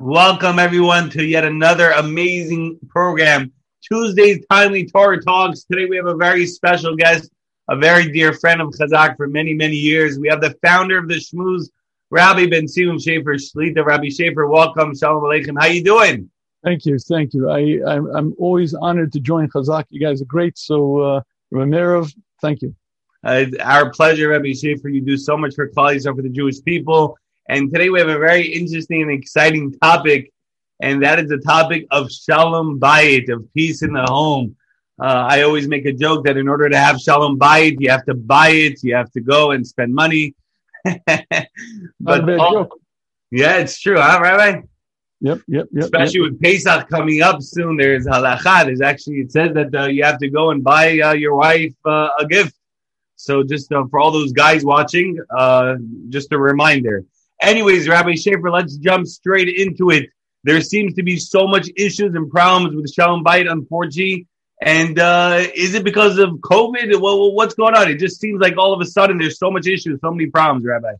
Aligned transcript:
Welcome 0.00 0.60
everyone 0.60 1.10
to 1.10 1.24
yet 1.24 1.44
another 1.44 1.90
amazing 1.90 2.78
program. 2.88 3.50
Tuesday's 3.82 4.46
Timely 4.48 4.86
Torah 4.86 5.20
Talks. 5.20 5.64
Today 5.64 5.86
we 5.86 5.96
have 5.96 6.06
a 6.06 6.14
very 6.14 6.46
special 6.46 6.94
guest, 6.94 7.28
a 7.68 7.74
very 7.74 8.12
dear 8.12 8.32
friend 8.32 8.60
of 8.60 8.68
Chazak 8.68 9.16
for 9.16 9.26
many, 9.26 9.54
many 9.54 9.74
years. 9.74 10.16
We 10.16 10.28
have 10.28 10.40
the 10.40 10.56
founder 10.64 10.98
of 10.98 11.08
the 11.08 11.16
Shmuz, 11.16 11.70
Rabbi 12.10 12.44
Bentzion 12.44 13.04
Shafier 13.04 13.40
Shlita. 13.40 13.84
Rabbi 13.84 14.04
Shafier, 14.04 14.48
welcome. 14.48 14.94
Shalom 14.94 15.24
Aleichem. 15.24 15.56
How 15.58 15.66
you 15.66 15.82
doing? 15.82 16.30
Thank 16.62 16.86
you, 16.86 16.96
thank 17.00 17.34
you. 17.34 17.50
I, 17.50 17.80
I'm, 17.92 18.06
I'm 18.14 18.34
always 18.38 18.74
honored 18.74 19.12
to 19.14 19.20
join 19.20 19.48
Chazak. 19.48 19.86
You 19.90 20.00
guys 20.00 20.22
are 20.22 20.26
great. 20.26 20.56
So, 20.56 21.00
uh, 21.00 21.20
Ramirov, 21.52 22.14
thank 22.40 22.62
you. 22.62 22.72
Uh, 23.24 23.46
our 23.64 23.90
pleasure, 23.90 24.28
Rabbi 24.28 24.50
Shafier. 24.50 24.94
You 24.94 25.00
do 25.00 25.16
so 25.16 25.36
much 25.36 25.56
for 25.56 25.68
Klal 25.68 26.00
for 26.14 26.22
the 26.22 26.28
Jewish 26.28 26.62
people. 26.62 27.18
And 27.48 27.72
today 27.72 27.88
we 27.88 27.98
have 27.98 28.10
a 28.10 28.18
very 28.18 28.46
interesting 28.46 29.00
and 29.02 29.10
exciting 29.10 29.72
topic, 29.78 30.30
and 30.80 31.02
that 31.02 31.18
is 31.18 31.30
the 31.30 31.38
topic 31.38 31.86
of 31.90 32.12
Shalom 32.12 32.78
Bayit, 32.78 33.32
of 33.32 33.42
peace 33.54 33.82
in 33.82 33.94
the 33.94 34.04
home. 34.04 34.54
Uh, 35.00 35.26
I 35.30 35.42
always 35.42 35.66
make 35.66 35.86
a 35.86 35.92
joke 35.92 36.26
that 36.26 36.36
in 36.36 36.46
order 36.46 36.68
to 36.68 36.76
have 36.76 37.00
Shalom 37.00 37.38
Bayit, 37.38 37.76
you 37.78 37.88
have 37.88 38.04
to 38.04 38.14
buy 38.14 38.50
it, 38.50 38.84
you 38.84 38.94
have 38.94 39.10
to 39.12 39.22
go 39.22 39.52
and 39.52 39.66
spend 39.66 39.94
money. 39.94 40.34
but 42.00 42.38
all, 42.38 42.68
yeah, 43.30 43.56
it's 43.56 43.80
true, 43.80 43.98
huh, 43.98 44.18
Rabbi? 44.20 44.60
Yep, 45.20 45.40
yep, 45.48 45.68
yep. 45.72 45.84
Especially 45.84 46.20
yep. 46.20 46.32
with 46.32 46.42
Pesach 46.42 46.88
coming 46.90 47.22
up 47.22 47.40
soon, 47.40 47.78
there's 47.78 48.06
halacha. 48.06 48.66
There's 48.66 48.82
actually 48.82 49.20
it 49.20 49.32
says 49.32 49.54
that 49.54 49.74
uh, 49.74 49.86
you 49.86 50.04
have 50.04 50.18
to 50.18 50.28
go 50.28 50.50
and 50.50 50.62
buy 50.62 51.00
uh, 51.00 51.14
your 51.14 51.34
wife 51.34 51.74
uh, 51.86 52.10
a 52.18 52.26
gift. 52.26 52.54
So 53.16 53.42
just 53.42 53.72
uh, 53.72 53.84
for 53.90 54.00
all 54.00 54.10
those 54.10 54.32
guys 54.32 54.64
watching, 54.64 55.18
uh, 55.34 55.76
just 56.10 56.30
a 56.32 56.38
reminder. 56.38 57.04
Anyways, 57.40 57.88
Rabbi 57.88 58.12
Shafier, 58.12 58.52
let's 58.52 58.76
jump 58.76 59.06
straight 59.06 59.48
into 59.48 59.90
it. 59.90 60.10
There 60.44 60.60
seems 60.60 60.94
to 60.94 61.02
be 61.02 61.16
so 61.18 61.46
much 61.46 61.68
issues 61.76 62.14
and 62.14 62.30
problems 62.30 62.74
with 62.74 62.92
Shalom 62.92 63.24
Bayit 63.24 63.50
on 63.50 63.64
4G. 63.66 64.26
And 64.60 64.98
uh, 64.98 65.44
is 65.54 65.74
it 65.74 65.84
because 65.84 66.18
of 66.18 66.30
COVID? 66.30 67.00
Well, 67.00 67.32
what's 67.32 67.54
going 67.54 67.74
on? 67.74 67.88
It 67.88 67.98
just 67.98 68.20
seems 68.20 68.40
like 68.40 68.56
all 68.56 68.72
of 68.72 68.80
a 68.80 68.86
sudden 68.86 69.18
there's 69.18 69.38
so 69.38 69.50
much 69.50 69.66
issues, 69.66 70.00
so 70.00 70.10
many 70.10 70.30
problems, 70.30 70.64
Rabbi. 70.64 70.94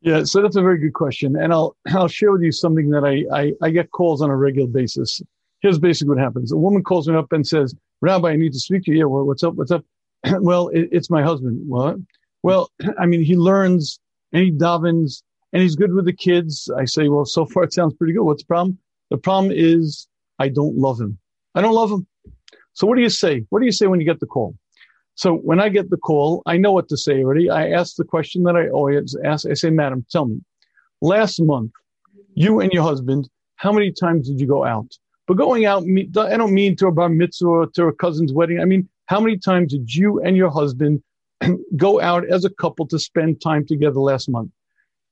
Yeah, 0.00 0.24
so 0.24 0.42
that's 0.42 0.56
a 0.56 0.62
very 0.62 0.78
good 0.78 0.94
question, 0.94 1.34
and 1.34 1.52
I'll 1.52 1.76
I'll 1.88 2.06
share 2.06 2.30
with 2.30 2.42
you 2.42 2.52
something 2.52 2.90
that 2.90 3.04
I, 3.04 3.24
I 3.36 3.52
I 3.60 3.70
get 3.70 3.90
calls 3.90 4.22
on 4.22 4.30
a 4.30 4.36
regular 4.36 4.68
basis. 4.68 5.20
Here's 5.60 5.80
basically 5.80 6.10
what 6.10 6.18
happens: 6.18 6.52
a 6.52 6.56
woman 6.56 6.84
calls 6.84 7.08
me 7.08 7.16
up 7.16 7.32
and 7.32 7.44
says, 7.44 7.74
"Rabbi, 8.00 8.30
I 8.30 8.36
need 8.36 8.52
to 8.52 8.60
speak 8.60 8.84
to 8.84 8.92
you." 8.92 8.98
Yeah, 8.98 9.04
well, 9.06 9.24
what's 9.24 9.42
up? 9.42 9.54
What's 9.54 9.72
up? 9.72 9.84
well, 10.40 10.68
it, 10.68 10.90
it's 10.92 11.10
my 11.10 11.22
husband. 11.22 11.68
What? 11.68 11.96
Well, 12.44 12.70
I 12.98 13.06
mean, 13.06 13.24
he 13.24 13.36
learns 13.36 13.98
and 14.32 14.44
he 14.44 14.52
davens 14.52 15.22
and 15.52 15.62
he's 15.62 15.76
good 15.76 15.92
with 15.92 16.04
the 16.04 16.12
kids. 16.12 16.70
I 16.76 16.84
say, 16.84 17.08
well, 17.08 17.24
so 17.24 17.46
far 17.46 17.64
it 17.64 17.72
sounds 17.72 17.94
pretty 17.94 18.12
good. 18.12 18.22
What's 18.22 18.42
the 18.42 18.46
problem? 18.46 18.78
The 19.10 19.18
problem 19.18 19.52
is 19.54 20.06
I 20.38 20.48
don't 20.48 20.76
love 20.76 21.00
him. 21.00 21.18
I 21.54 21.62
don't 21.62 21.74
love 21.74 21.90
him. 21.90 22.06
So 22.74 22.86
what 22.86 22.96
do 22.96 23.02
you 23.02 23.10
say? 23.10 23.44
What 23.48 23.60
do 23.60 23.66
you 23.66 23.72
say 23.72 23.86
when 23.86 24.00
you 24.00 24.06
get 24.06 24.20
the 24.20 24.26
call? 24.26 24.56
So 25.14 25.34
when 25.34 25.58
I 25.60 25.68
get 25.68 25.90
the 25.90 25.96
call, 25.96 26.42
I 26.46 26.58
know 26.58 26.72
what 26.72 26.88
to 26.90 26.96
say 26.96 27.24
already. 27.24 27.50
I 27.50 27.70
ask 27.70 27.96
the 27.96 28.04
question 28.04 28.44
that 28.44 28.54
I 28.54 28.68
always 28.68 29.16
ask. 29.24 29.48
I 29.48 29.54
say, 29.54 29.70
Madam, 29.70 30.06
tell 30.10 30.26
me, 30.26 30.40
last 31.00 31.40
month, 31.40 31.72
you 32.34 32.60
and 32.60 32.72
your 32.72 32.84
husband, 32.84 33.28
how 33.56 33.72
many 33.72 33.90
times 33.90 34.28
did 34.28 34.40
you 34.40 34.46
go 34.46 34.64
out? 34.64 34.96
But 35.26 35.36
going 35.36 35.66
out, 35.66 35.82
I 35.82 36.36
don't 36.36 36.54
mean 36.54 36.76
to 36.76 36.86
a 36.86 36.92
bar 36.92 37.08
mitzvah 37.08 37.48
or 37.48 37.66
to 37.66 37.86
a 37.86 37.92
cousin's 37.92 38.32
wedding. 38.32 38.60
I 38.60 38.64
mean, 38.64 38.88
how 39.06 39.18
many 39.18 39.38
times 39.38 39.72
did 39.72 39.92
you 39.92 40.20
and 40.20 40.36
your 40.36 40.50
husband 40.50 41.02
go 41.76 42.00
out 42.00 42.24
as 42.30 42.44
a 42.44 42.50
couple 42.50 42.86
to 42.86 42.98
spend 42.98 43.40
time 43.40 43.66
together 43.66 43.98
last 43.98 44.28
month? 44.28 44.50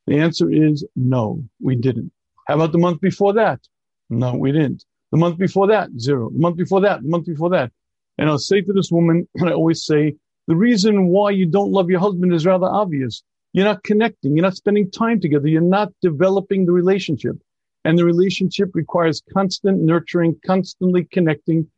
The 0.07 0.19
answer 0.19 0.51
is 0.51 0.87
no, 0.95 1.43
we 1.61 1.75
didn't. 1.75 2.13
How 2.47 2.55
about 2.55 2.73
the 2.73 2.79
month 2.79 3.01
before 3.01 3.33
that? 3.35 3.61
No, 4.09 4.35
we 4.37 4.53
didn't. 4.53 4.85
The 5.11 5.19
month 5.19 5.39
before 5.39 5.67
that, 5.69 5.89
zero. 5.99 6.31
The 6.31 6.39
month 6.39 6.57
before 6.57 6.81
that, 6.83 7.03
the 7.03 7.09
month 7.09 7.27
before 7.27 7.51
that. 7.51 7.73
And 8.19 8.29
I'll 8.29 8.39
say 8.39 8.61
to 8.61 8.73
this 8.73 8.91
woman, 8.91 9.29
and 9.35 9.49
I 9.49 9.53
always 9.53 9.85
say, 9.85 10.15
the 10.47 10.57
reason 10.57 11.09
why 11.09 11.31
you 11.31 11.47
don't 11.47 11.73
love 11.73 11.91
your 11.91 12.01
husband 12.01 12.33
is 12.33 12.47
rather 12.47 12.67
obvious. 12.67 13.23
You're 13.53 13.65
not 13.65 13.83
connecting. 13.83 14.37
You're 14.37 14.45
not 14.45 14.57
spending 14.57 14.91
time 14.91 15.21
together. 15.21 15.49
You're 15.49 15.61
not 15.61 15.93
developing 16.03 16.67
the 16.67 16.73
relationship. 16.73 17.37
And 17.85 17.99
the 17.99 18.05
relationship 18.05 18.71
requires 18.75 19.23
constant 19.33 19.81
nurturing, 19.81 20.39
constantly 20.47 21.05
connecting. 21.05 21.69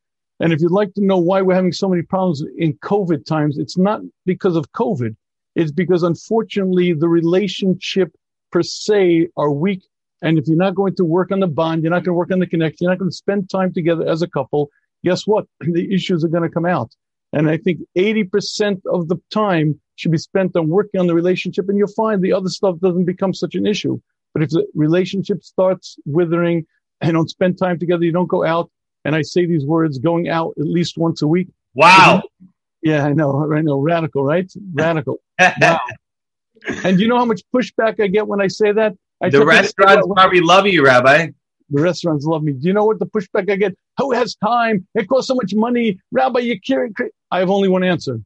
And 0.41 0.53
if 0.53 0.61
you'd 0.61 0.71
like 0.71 0.93
to 0.95 1.05
know 1.05 1.19
why 1.19 1.41
we're 1.41 1.55
having 1.55 1.73
so 1.73 1.89
many 1.89 2.03
problems 2.03 2.43
in 2.59 2.75
COVID 2.79 3.25
times, 3.25 3.59
it's 3.59 3.79
not 3.79 4.01
because 4.27 4.57
of 4.57 4.71
COVID 4.73 5.17
is 5.55 5.73
because 5.73 6.03
unfortunately 6.03 6.93
the 6.93 7.09
relationship 7.09 8.13
per 8.53 8.63
se 8.63 9.29
are 9.37 9.51
weak. 9.51 9.83
And 10.23 10.39
if 10.39 10.47
you're 10.47 10.57
not 10.57 10.75
going 10.75 10.97
to 10.97 11.05
work 11.05 11.31
on 11.31 11.41
the 11.41 11.47
bond, 11.47 11.83
you're 11.83 11.91
not 11.91 12.05
going 12.05 12.15
to 12.15 12.15
work 12.15 12.33
on 12.33 12.41
the 12.41 12.47
connection, 12.47 12.79
you're 12.81 12.91
not 12.91 12.99
going 12.99 13.11
to 13.11 13.17
spend 13.17 13.51
time 13.51 13.73
together 13.73 14.09
as 14.09 14.23
a 14.23 14.29
couple, 14.29 14.71
guess 15.05 15.27
what? 15.27 15.47
The 15.61 15.93
issues 15.95 16.25
are 16.25 16.29
going 16.29 16.43
to 16.43 16.49
come 16.49 16.67
out. 16.67 16.93
And 17.33 17.49
I 17.49 17.59
think 17.59 17.81
80% 17.97 18.81
of 18.87 19.09
the 19.09 19.17
time 19.31 19.81
should 19.97 20.13
be 20.13 20.19
spent 20.19 20.57
on 20.57 20.69
working 20.69 21.01
on 21.01 21.07
the 21.07 21.15
relationship 21.15 21.69
and 21.69 21.77
you'll 21.77 21.89
find 21.89 22.23
the 22.23 22.33
other 22.33 22.49
stuff 22.49 22.79
doesn't 22.81 23.05
become 23.05 23.35
such 23.35 23.55
an 23.55 23.67
issue. 23.67 24.01
But 24.33 24.43
if 24.45 24.51
the 24.51 24.67
relationship 24.75 25.43
starts 25.43 25.97
withering 26.07 26.67
and 27.01 27.13
don't 27.13 27.29
spend 27.29 27.59
time 27.59 27.79
together, 27.79 28.05
you 28.05 28.13
don't 28.13 28.29
go 28.29 28.45
out. 28.45 28.71
And 29.05 29.15
I 29.15 29.23
say 29.23 29.47
these 29.47 29.67
words 29.67 29.99
going 29.99 30.29
out 30.29 30.55
at 30.59 30.67
least 30.67 30.97
once 30.97 31.23
a 31.23 31.27
week. 31.27 31.49
Wow. 31.75 32.23
Yeah, 32.83 33.05
I 33.05 33.13
know. 33.13 33.53
I 33.53 33.61
know. 33.61 33.81
Radical, 33.81 34.25
right? 34.25 34.51
Radical. 34.73 35.19
Wow. 35.39 35.79
And 36.85 37.01
you 37.01 37.09
know 37.09 37.19
how 37.19 37.25
much 37.25 37.43
pushback 37.55 38.01
I 38.03 38.09
get 38.09 38.27
when 38.27 38.41
I 38.41 38.49
say 38.49 38.73
that? 38.73 38.95
I 39.23 39.31
the 39.31 39.45
restaurants 39.45 40.07
it, 40.07 40.15
probably 40.15 40.41
love 40.41 40.67
you, 40.67 40.85
Rabbi. 40.85 41.29
The 41.71 41.83
restaurants 41.83 42.25
love 42.25 42.43
me. 42.43 42.53
Do 42.53 42.67
you 42.67 42.73
know 42.73 42.85
what 42.85 42.99
the 42.99 43.07
pushback 43.07 43.51
I 43.51 43.57
get? 43.57 43.77
Who 43.99 44.13
has 44.13 44.35
time? 44.37 44.87
It 44.95 45.09
costs 45.09 45.29
so 45.29 45.35
much 45.35 45.55
money. 45.55 45.99
Rabbi, 46.13 46.41
you're 46.41 46.57
carrying. 46.67 46.95
I 47.31 47.39
have 47.41 47.51
only 47.51 47.69
one 47.69 47.85
answer. 47.85 48.21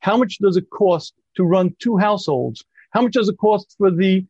How 0.00 0.16
much 0.16 0.38
does 0.38 0.56
it 0.56 0.68
cost 0.70 1.14
to 1.36 1.44
run 1.44 1.74
two 1.78 1.96
households? 1.96 2.64
How 2.90 3.02
much 3.02 3.12
does 3.12 3.28
it 3.28 3.36
cost 3.38 3.74
for 3.78 3.90
the 3.90 4.24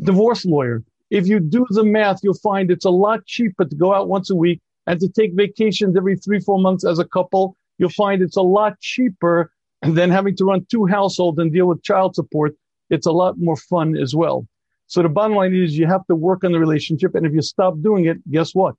divorce 0.00 0.44
lawyer? 0.44 0.82
If 1.10 1.26
you 1.26 1.40
do 1.40 1.66
the 1.70 1.84
math, 1.84 2.20
you'll 2.22 2.34
find 2.34 2.70
it's 2.70 2.84
a 2.84 2.90
lot 2.90 3.24
cheaper 3.26 3.64
to 3.64 3.74
go 3.76 3.94
out 3.94 4.08
once 4.08 4.30
a 4.30 4.34
week 4.34 4.60
and 4.86 4.98
to 5.00 5.08
take 5.08 5.34
vacations 5.34 5.96
every 5.96 6.16
three, 6.16 6.40
four 6.40 6.58
months 6.58 6.84
as 6.84 6.98
a 6.98 7.04
couple 7.04 7.56
you'll 7.82 7.90
find 7.90 8.22
it's 8.22 8.36
a 8.36 8.42
lot 8.42 8.78
cheaper 8.80 9.50
than 9.82 10.10
having 10.10 10.36
to 10.36 10.44
run 10.44 10.66
two 10.70 10.86
households 10.86 11.38
and 11.38 11.52
deal 11.52 11.66
with 11.66 11.82
child 11.82 12.14
support. 12.14 12.54
It's 12.90 13.06
a 13.06 13.12
lot 13.12 13.38
more 13.38 13.56
fun 13.56 13.96
as 13.96 14.14
well. 14.14 14.46
So 14.86 15.02
the 15.02 15.08
bottom 15.08 15.36
line 15.36 15.54
is 15.54 15.76
you 15.76 15.86
have 15.86 16.06
to 16.06 16.14
work 16.14 16.44
on 16.44 16.52
the 16.52 16.58
relationship. 16.58 17.14
And 17.14 17.26
if 17.26 17.32
you 17.32 17.42
stop 17.42 17.80
doing 17.82 18.04
it, 18.04 18.18
guess 18.30 18.54
what? 18.54 18.74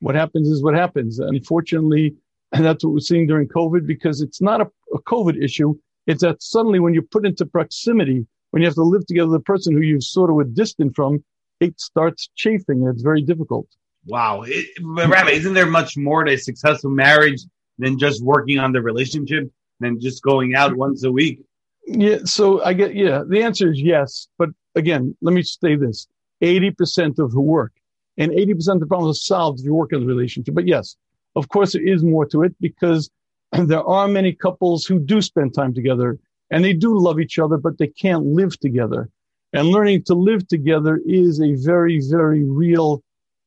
What 0.00 0.14
happens 0.14 0.48
is 0.48 0.62
what 0.62 0.74
happens. 0.74 1.18
Unfortunately, 1.18 2.14
and 2.52 2.64
that's 2.64 2.84
what 2.84 2.92
we're 2.92 3.00
seeing 3.00 3.26
during 3.26 3.48
COVID 3.48 3.86
because 3.86 4.20
it's 4.20 4.40
not 4.40 4.60
a, 4.60 4.70
a 4.94 5.02
COVID 5.02 5.42
issue. 5.42 5.74
It's 6.06 6.22
that 6.22 6.42
suddenly 6.42 6.80
when 6.80 6.94
you 6.94 7.02
put 7.02 7.26
into 7.26 7.44
proximity, 7.44 8.26
when 8.50 8.62
you 8.62 8.68
have 8.68 8.74
to 8.76 8.82
live 8.82 9.06
together 9.06 9.28
with 9.28 9.40
the 9.40 9.44
person 9.44 9.74
who 9.74 9.82
you 9.82 10.00
sort 10.00 10.30
of 10.30 10.36
were 10.36 10.44
distant 10.44 10.94
from, 10.94 11.24
it 11.60 11.80
starts 11.80 12.30
chafing 12.36 12.82
and 12.82 12.88
it's 12.88 13.02
very 13.02 13.22
difficult. 13.22 13.66
Wow. 14.06 14.42
It, 14.46 14.66
Rabbi, 14.82 15.30
isn't 15.30 15.54
there 15.54 15.66
much 15.66 15.96
more 15.96 16.24
to 16.24 16.32
a 16.32 16.38
successful 16.38 16.90
marriage 16.90 17.42
than 17.78 17.98
just 17.98 18.22
working 18.22 18.58
on 18.58 18.72
the 18.72 18.80
relationship 18.80 19.50
than 19.80 20.00
just 20.00 20.22
going 20.22 20.54
out 20.54 20.76
once 20.76 21.04
a 21.04 21.12
week? 21.12 21.42
Yeah, 21.86 22.18
so 22.24 22.62
I 22.62 22.74
get 22.74 22.94
yeah. 22.94 23.22
The 23.26 23.42
answer 23.42 23.72
is 23.72 23.80
yes, 23.80 24.28
but 24.38 24.50
again, 24.74 25.16
let 25.22 25.32
me 25.32 25.42
say 25.42 25.76
this: 25.76 26.06
eighty 26.42 26.70
percent 26.70 27.18
of 27.18 27.32
the 27.32 27.40
work 27.40 27.72
and 28.18 28.32
eighty 28.32 28.54
percent 28.54 28.76
of 28.76 28.80
the 28.80 28.86
problems 28.86 29.18
are 29.18 29.20
solved 29.20 29.60
if 29.60 29.64
you 29.64 29.74
work 29.74 29.92
on 29.92 30.00
the 30.00 30.06
relationship. 30.06 30.54
But 30.54 30.66
yes, 30.66 30.96
of 31.36 31.48
course, 31.48 31.72
there 31.72 31.86
is 31.86 32.02
more 32.02 32.26
to 32.26 32.42
it 32.42 32.54
because 32.60 33.10
there 33.52 33.84
are 33.84 34.08
many 34.08 34.32
couples 34.32 34.84
who 34.84 34.98
do 34.98 35.22
spend 35.22 35.54
time 35.54 35.72
together 35.72 36.18
and 36.50 36.64
they 36.64 36.72
do 36.72 36.98
love 36.98 37.20
each 37.20 37.38
other, 37.38 37.56
but 37.56 37.78
they 37.78 37.86
can't 37.86 38.24
live 38.24 38.58
together. 38.58 39.08
And 39.52 39.68
learning 39.68 40.04
to 40.04 40.14
live 40.14 40.46
together 40.48 41.00
is 41.06 41.40
a 41.40 41.54
very, 41.54 42.00
very 42.10 42.44
real 42.44 43.02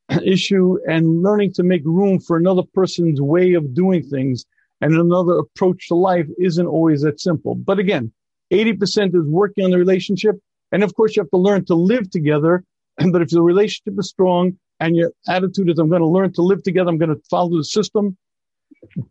issue 0.23 0.77
and 0.87 1.21
learning 1.21 1.53
to 1.53 1.63
make 1.63 1.83
room 1.85 2.19
for 2.19 2.37
another 2.37 2.63
person's 2.73 3.21
way 3.21 3.53
of 3.53 3.73
doing 3.73 4.03
things 4.03 4.45
and 4.81 4.93
another 4.95 5.37
approach 5.37 5.87
to 5.87 5.95
life 5.95 6.27
isn't 6.39 6.65
always 6.65 7.01
that 7.01 7.19
simple. 7.19 7.55
But 7.55 7.79
again, 7.79 8.11
80% 8.51 9.15
is 9.15 9.27
working 9.27 9.63
on 9.63 9.71
the 9.71 9.77
relationship. 9.77 10.35
And 10.71 10.83
of 10.83 10.93
course, 10.95 11.15
you 11.15 11.21
have 11.21 11.29
to 11.31 11.37
learn 11.37 11.65
to 11.65 11.75
live 11.75 12.09
together. 12.09 12.63
But 13.11 13.21
if 13.21 13.29
the 13.29 13.41
relationship 13.41 13.97
is 13.97 14.09
strong 14.09 14.57
and 14.79 14.95
your 14.95 15.11
attitude 15.27 15.69
is, 15.69 15.79
I'm 15.79 15.89
going 15.89 16.01
to 16.01 16.07
learn 16.07 16.33
to 16.33 16.41
live 16.41 16.61
together, 16.63 16.89
I'm 16.89 16.97
going 16.97 17.15
to 17.15 17.21
follow 17.29 17.57
the 17.57 17.63
system, 17.63 18.17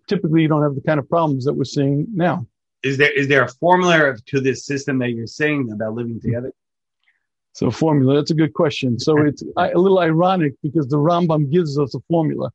typically 0.06 0.42
you 0.42 0.48
don't 0.48 0.62
have 0.62 0.74
the 0.74 0.80
kind 0.80 0.98
of 0.98 1.08
problems 1.08 1.44
that 1.44 1.54
we're 1.54 1.64
seeing 1.64 2.06
now. 2.14 2.46
Is 2.82 2.96
there 2.96 3.12
is 3.12 3.28
there 3.28 3.44
a 3.44 3.48
formula 3.48 4.16
to 4.26 4.40
this 4.40 4.64
system 4.64 4.98
that 4.98 5.10
you're 5.10 5.26
saying 5.26 5.70
about 5.72 5.94
living 5.94 6.20
together? 6.20 6.52
So 7.52 7.70
formula, 7.70 8.14
that's 8.14 8.30
a 8.30 8.34
good 8.34 8.54
question. 8.54 8.98
So 8.98 9.18
it's 9.22 9.42
a 9.56 9.78
little 9.78 9.98
ironic 9.98 10.54
because 10.62 10.86
the 10.86 10.96
Rambam 10.96 11.50
gives 11.50 11.78
us 11.78 11.94
a 11.94 12.00
formula. 12.08 12.50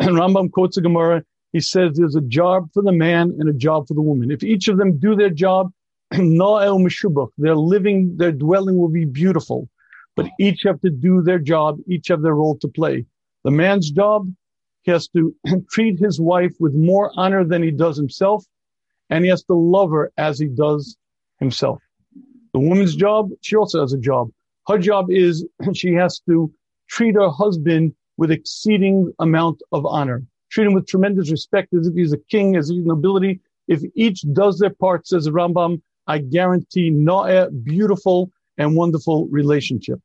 And 0.00 0.10
Rambam 0.20 0.50
quotes 0.50 0.76
a 0.76 0.82
Gemara. 0.82 1.24
He 1.52 1.60
says 1.60 1.96
there's 1.96 2.16
a 2.16 2.20
job 2.20 2.68
for 2.72 2.82
the 2.82 2.92
man 2.92 3.34
and 3.38 3.48
a 3.48 3.52
job 3.52 3.88
for 3.88 3.94
the 3.94 4.02
woman. 4.02 4.30
If 4.30 4.42
each 4.44 4.68
of 4.68 4.76
them 4.78 4.98
do 4.98 5.16
their 5.16 5.30
job, 5.30 5.72
their 6.10 7.56
living, 7.56 8.16
their 8.16 8.32
dwelling 8.32 8.76
will 8.78 8.88
be 8.88 9.04
beautiful. 9.04 9.68
but 10.16 10.28
each 10.38 10.62
have 10.64 10.80
to 10.80 10.90
do 10.90 11.22
their 11.22 11.38
job, 11.38 11.78
each 11.86 12.08
have 12.08 12.22
their 12.22 12.34
role 12.34 12.58
to 12.58 12.68
play. 12.68 13.06
The 13.44 13.50
man's 13.50 13.90
job, 13.90 14.32
he 14.82 14.90
has 14.90 15.08
to 15.08 15.34
treat 15.70 15.98
his 15.98 16.20
wife 16.20 16.52
with 16.58 16.74
more 16.74 17.10
honor 17.16 17.44
than 17.44 17.62
he 17.62 17.70
does 17.70 17.96
himself, 17.96 18.44
and 19.08 19.24
he 19.24 19.30
has 19.30 19.44
to 19.44 19.54
love 19.54 19.90
her 19.90 20.12
as 20.16 20.38
he 20.38 20.46
does 20.46 20.96
himself. 21.38 21.80
The 22.52 22.60
woman's 22.60 22.96
job, 22.96 23.30
she 23.40 23.56
also 23.56 23.80
has 23.80 23.92
a 23.92 23.98
job. 23.98 24.30
Her 24.66 24.78
job 24.78 25.06
is 25.10 25.46
she 25.74 25.94
has 25.94 26.20
to 26.28 26.52
treat 26.88 27.14
her 27.14 27.30
husband 27.30 27.94
with 28.16 28.30
exceeding 28.30 29.12
amount 29.18 29.62
of 29.72 29.86
honor, 29.86 30.22
treat 30.50 30.66
him 30.66 30.74
with 30.74 30.86
tremendous 30.86 31.30
respect 31.30 31.72
as 31.74 31.86
if 31.86 31.94
he's 31.94 32.12
a 32.12 32.18
king, 32.30 32.56
as 32.56 32.70
if 32.70 32.76
he's 32.76 32.86
nobility. 32.86 33.40
If 33.68 33.82
each 33.94 34.24
does 34.32 34.58
their 34.58 34.70
part, 34.70 35.06
says 35.06 35.28
Rambam, 35.28 35.80
I 36.06 36.18
guarantee 36.18 36.88
a 36.88 37.50
beautiful 37.50 38.30
and 38.58 38.76
wonderful 38.76 39.26
relationship. 39.28 40.00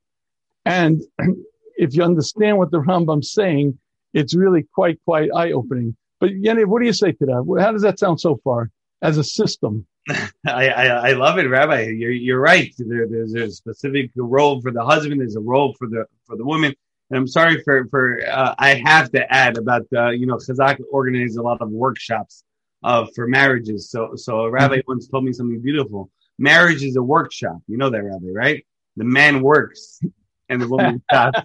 And 0.65 1.01
if 1.75 1.95
you 1.95 2.03
understand 2.03 2.57
what 2.57 2.71
the 2.71 2.81
Rambam's 2.81 3.31
saying, 3.31 3.77
it's 4.13 4.35
really 4.35 4.65
quite, 4.73 4.99
quite 5.03 5.29
eye 5.35 5.51
opening. 5.51 5.95
But 6.19 6.29
Yaniv, 6.29 6.67
what 6.67 6.79
do 6.79 6.85
you 6.85 6.93
say 6.93 7.11
to 7.11 7.25
that? 7.25 7.57
How 7.59 7.71
does 7.71 7.81
that 7.81 7.99
sound 7.99 8.21
so 8.21 8.39
far 8.43 8.71
as 9.01 9.17
a 9.17 9.23
system? 9.23 9.85
I, 10.47 10.69
I, 10.69 10.85
I, 10.85 11.11
love 11.13 11.39
it, 11.39 11.49
Rabbi. 11.49 11.87
You're, 11.87 12.11
you're 12.11 12.39
right. 12.39 12.73
There, 12.77 13.07
there's 13.09 13.33
a 13.33 13.49
specific 13.49 14.11
role 14.15 14.61
for 14.61 14.71
the 14.71 14.85
husband. 14.85 15.19
There's 15.19 15.35
a 15.35 15.41
role 15.41 15.73
for 15.73 15.87
the 15.87 16.05
for 16.27 16.37
the 16.37 16.45
woman. 16.45 16.75
And 17.09 17.19
I'm 17.19 17.27
sorry 17.27 17.61
for 17.63 17.87
for 17.87 18.19
uh, 18.27 18.55
I 18.57 18.81
have 18.85 19.11
to 19.11 19.31
add 19.31 19.57
about 19.57 19.83
uh, 19.95 20.09
you 20.09 20.25
know 20.25 20.35
Chazak 20.35 20.79
organizes 20.91 21.37
a 21.37 21.41
lot 21.41 21.61
of 21.61 21.69
workshops 21.69 22.43
uh, 22.83 23.05
for 23.15 23.27
marriages. 23.27 23.89
So 23.89 24.15
so 24.15 24.41
a 24.41 24.51
rabbi 24.51 24.77
mm-hmm. 24.77 24.91
once 24.91 25.07
told 25.07 25.23
me 25.23 25.33
something 25.33 25.61
beautiful. 25.61 26.09
Marriage 26.37 26.83
is 26.83 26.95
a 26.95 27.03
workshop. 27.03 27.57
You 27.67 27.77
know 27.77 27.89
that, 27.89 28.03
Rabbi, 28.03 28.27
right? 28.33 28.65
The 28.97 29.05
man 29.05 29.41
works 29.41 29.99
and 30.49 30.61
the 30.61 30.67
woman 30.67 31.01
stops. 31.11 31.41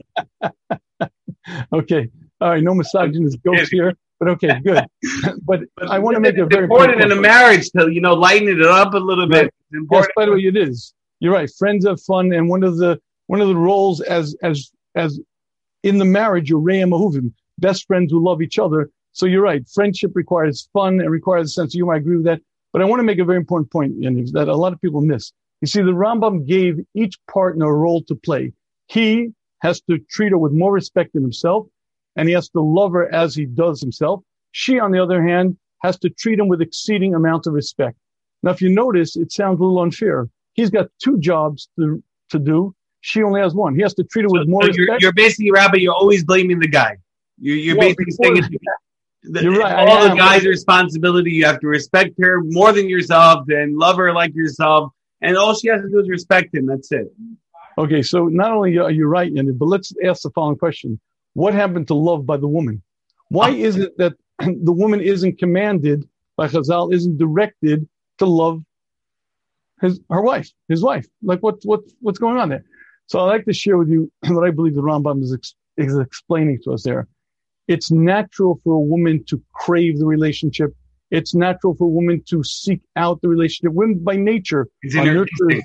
okay. 1.72 2.08
All 2.40 2.50
right. 2.50 2.62
No 2.62 2.74
misogynist 2.74 3.42
ghost 3.42 3.70
here. 3.70 3.94
But 4.18 4.28
okay, 4.28 4.60
good. 4.60 4.84
but, 5.44 5.60
but 5.76 5.88
I 5.88 5.98
want 5.98 6.14
to 6.14 6.20
make 6.20 6.36
a 6.36 6.44
very 6.44 6.64
important 6.64 7.00
in 7.00 7.10
a 7.10 7.16
marriage 7.16 7.70
to 7.70 7.88
you 7.88 8.02
know 8.02 8.14
lighten 8.14 8.48
it 8.48 8.62
up 8.62 8.92
a 8.92 8.98
little 8.98 9.26
bit. 9.26 9.52
Yes, 9.72 10.06
by 10.14 10.26
the 10.26 10.32
way, 10.32 10.40
it 10.40 10.56
is. 10.56 10.94
You're 11.20 11.32
right. 11.32 11.50
Friends 11.58 11.86
have 11.86 12.00
fun, 12.02 12.32
and 12.32 12.48
one 12.48 12.62
of 12.62 12.76
the 12.76 13.00
one 13.28 13.40
of 13.40 13.48
the 13.48 13.56
roles 13.56 14.02
as 14.02 14.36
as 14.42 14.70
as 14.94 15.18
in 15.82 15.98
the 15.98 16.04
marriage, 16.04 16.50
you're 16.50 16.60
Re'im 16.60 16.90
Ahuvim, 16.90 17.32
best 17.58 17.86
friends 17.86 18.12
who 18.12 18.22
love 18.22 18.42
each 18.42 18.58
other. 18.58 18.90
So 19.12 19.26
you're 19.26 19.42
right. 19.42 19.66
Friendship 19.68 20.12
requires 20.14 20.68
fun 20.72 21.00
and 21.00 21.10
requires 21.10 21.48
a 21.48 21.52
sense 21.52 21.74
of 21.74 21.78
humor. 21.78 21.94
I 21.94 21.98
agree 21.98 22.16
with 22.16 22.26
that. 22.26 22.40
But 22.72 22.82
I 22.82 22.84
want 22.84 23.00
to 23.00 23.04
make 23.04 23.18
a 23.18 23.24
very 23.24 23.38
important 23.38 23.72
point, 23.72 24.00
Yaniv, 24.00 24.32
that 24.32 24.48
a 24.48 24.54
lot 24.54 24.72
of 24.72 24.80
people 24.80 25.00
miss. 25.00 25.32
You 25.60 25.66
see, 25.66 25.82
the 25.82 25.90
Rambam 25.90 26.46
gave 26.46 26.78
each 26.94 27.18
partner 27.30 27.66
a 27.66 27.72
role 27.72 28.02
to 28.04 28.14
play. 28.14 28.52
He 28.86 29.30
has 29.62 29.80
to 29.82 29.98
treat 30.10 30.30
her 30.30 30.38
with 30.38 30.52
more 30.52 30.72
respect 30.72 31.12
than 31.12 31.22
himself 31.22 31.66
and 32.16 32.28
he 32.28 32.34
has 32.34 32.48
to 32.50 32.60
love 32.60 32.92
her 32.92 33.12
as 33.14 33.34
he 33.34 33.46
does 33.46 33.80
himself. 33.80 34.22
She, 34.52 34.78
on 34.78 34.92
the 34.92 35.02
other 35.02 35.22
hand, 35.22 35.56
has 35.82 35.98
to 36.00 36.10
treat 36.10 36.38
him 36.38 36.48
with 36.48 36.60
exceeding 36.60 37.14
amount 37.14 37.46
of 37.46 37.54
respect. 37.54 37.96
Now, 38.42 38.50
if 38.50 38.60
you 38.60 38.68
notice, 38.68 39.16
it 39.16 39.32
sounds 39.32 39.60
a 39.60 39.62
little 39.62 39.80
unfair. 39.80 40.28
He's 40.54 40.70
got 40.70 40.88
two 41.02 41.18
jobs 41.18 41.68
to, 41.78 42.02
to 42.30 42.38
do. 42.38 42.74
She 43.00 43.22
only 43.22 43.40
has 43.40 43.54
one. 43.54 43.74
He 43.74 43.82
has 43.82 43.94
to 43.94 44.04
treat 44.04 44.22
her 44.22 44.28
so, 44.28 44.38
with 44.38 44.48
more 44.48 44.62
so 44.62 44.68
respect. 44.68 44.88
You're, 44.88 44.98
you're, 45.00 45.12
basically, 45.12 45.50
Rabbi, 45.50 45.78
you're 45.78 45.94
always 45.94 46.24
blaming 46.24 46.58
the 46.58 46.68
guy. 46.68 46.98
You're, 47.38 47.56
you're 47.56 47.76
well, 47.76 47.88
basically 47.88 48.12
saying 48.12 48.58
the, 49.22 49.42
you're 49.42 49.58
right, 49.58 49.88
all 49.88 50.08
the 50.08 50.14
guy's 50.14 50.44
responsibility. 50.44 51.30
You 51.30 51.44
have 51.46 51.60
to 51.60 51.66
respect 51.66 52.14
her 52.20 52.42
more 52.42 52.72
than 52.72 52.88
yourself 52.88 53.48
and 53.48 53.76
love 53.76 53.96
her 53.96 54.12
like 54.12 54.34
yourself. 54.34 54.92
And 55.20 55.36
all 55.36 55.54
she 55.54 55.68
has 55.68 55.82
to 55.82 55.88
do 55.88 56.00
is 56.00 56.08
respect 56.08 56.54
him. 56.54 56.66
That's 56.66 56.90
it. 56.92 57.12
Okay, 57.76 58.02
so 58.02 58.26
not 58.26 58.52
only 58.52 58.78
are 58.78 58.90
you 58.90 59.06
right, 59.06 59.32
but 59.34 59.66
let's 59.66 59.92
ask 60.04 60.22
the 60.22 60.30
following 60.30 60.56
question. 60.56 60.98
What 61.34 61.54
happened 61.54 61.88
to 61.88 61.94
love 61.94 62.26
by 62.26 62.36
the 62.36 62.48
woman? 62.48 62.82
Why 63.28 63.50
uh-huh. 63.50 63.56
is 63.56 63.76
it 63.76 63.96
that 63.98 64.14
the 64.38 64.72
woman 64.72 65.00
isn't 65.00 65.38
commanded 65.38 66.08
by 66.36 66.48
Chazal, 66.48 66.92
isn't 66.92 67.18
directed 67.18 67.88
to 68.18 68.26
love 68.26 68.62
his 69.80 70.00
her 70.10 70.20
wife, 70.20 70.50
his 70.68 70.82
wife? 70.82 71.06
Like 71.22 71.40
what 71.40 71.56
what 71.64 71.80
what's 72.00 72.18
going 72.18 72.38
on 72.38 72.48
there? 72.48 72.64
So 73.10 73.18
I'd 73.18 73.26
like 73.26 73.44
to 73.46 73.52
share 73.52 73.76
with 73.76 73.88
you 73.88 74.10
what 74.28 74.46
I 74.46 74.52
believe 74.52 74.76
the 74.76 74.82
Rambam 74.82 75.20
is, 75.24 75.34
ex- 75.34 75.56
is 75.76 75.98
explaining 75.98 76.60
to 76.62 76.72
us 76.72 76.84
there. 76.84 77.08
It's 77.66 77.90
natural 77.90 78.60
for 78.62 78.74
a 78.74 78.80
woman 78.80 79.24
to 79.28 79.42
crave 79.52 79.98
the 79.98 80.06
relationship. 80.06 80.70
It's 81.10 81.34
natural 81.34 81.74
for 81.74 81.84
a 81.84 81.88
woman 81.88 82.22
to 82.28 82.44
seek 82.44 82.80
out 82.94 83.20
the 83.20 83.28
relationship. 83.28 83.72
Women 83.74 83.98
by 84.04 84.14
nature 84.14 84.68
are 84.84 85.04
nurturers. 85.04 85.60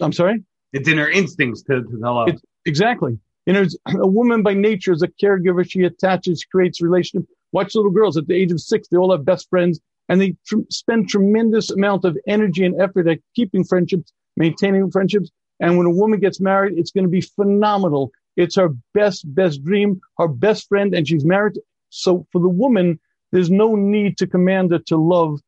I'm 0.00 0.12
sorry? 0.12 0.44
It's 0.72 0.88
in 0.88 0.96
her 0.96 1.10
instincts 1.10 1.62
to, 1.64 1.82
to 1.82 1.98
love. 1.98 2.28
It's, 2.28 2.42
exactly. 2.64 3.18
You 3.44 3.52
know, 3.52 3.66
a 4.00 4.06
woman 4.06 4.42
by 4.42 4.54
nature 4.54 4.92
is 4.92 5.02
a 5.02 5.08
caregiver. 5.08 5.70
She 5.70 5.82
attaches, 5.82 6.42
creates 6.50 6.80
relationship. 6.80 7.28
Watch 7.52 7.74
little 7.74 7.90
girls 7.90 8.16
at 8.16 8.26
the 8.26 8.34
age 8.34 8.50
of 8.50 8.62
six. 8.62 8.88
They 8.88 8.96
all 8.96 9.12
have 9.12 9.26
best 9.26 9.50
friends 9.50 9.78
and 10.08 10.22
they 10.22 10.36
tr- 10.46 10.60
spend 10.70 11.10
tremendous 11.10 11.70
amount 11.70 12.06
of 12.06 12.16
energy 12.26 12.64
and 12.64 12.80
effort 12.80 13.08
at 13.08 13.18
keeping 13.36 13.62
friendships, 13.62 14.10
maintaining 14.38 14.90
friendships. 14.90 15.30
And 15.62 15.78
when 15.78 15.86
a 15.86 15.90
woman 15.90 16.18
gets 16.18 16.40
married, 16.40 16.76
it's 16.76 16.90
going 16.90 17.04
to 17.04 17.10
be 17.10 17.20
phenomenal. 17.20 18.10
It's 18.36 18.56
her 18.56 18.70
best, 18.92 19.32
best 19.32 19.64
dream, 19.64 20.00
her 20.18 20.26
best 20.26 20.68
friend, 20.68 20.92
and 20.92 21.06
she's 21.06 21.24
married. 21.24 21.56
So 21.90 22.26
for 22.32 22.40
the 22.40 22.48
woman, 22.48 22.98
there's 23.30 23.50
no 23.50 23.76
need 23.76 24.18
to 24.18 24.26
command 24.26 24.72
her 24.72 24.80
to 24.80 24.96
love 24.96 25.38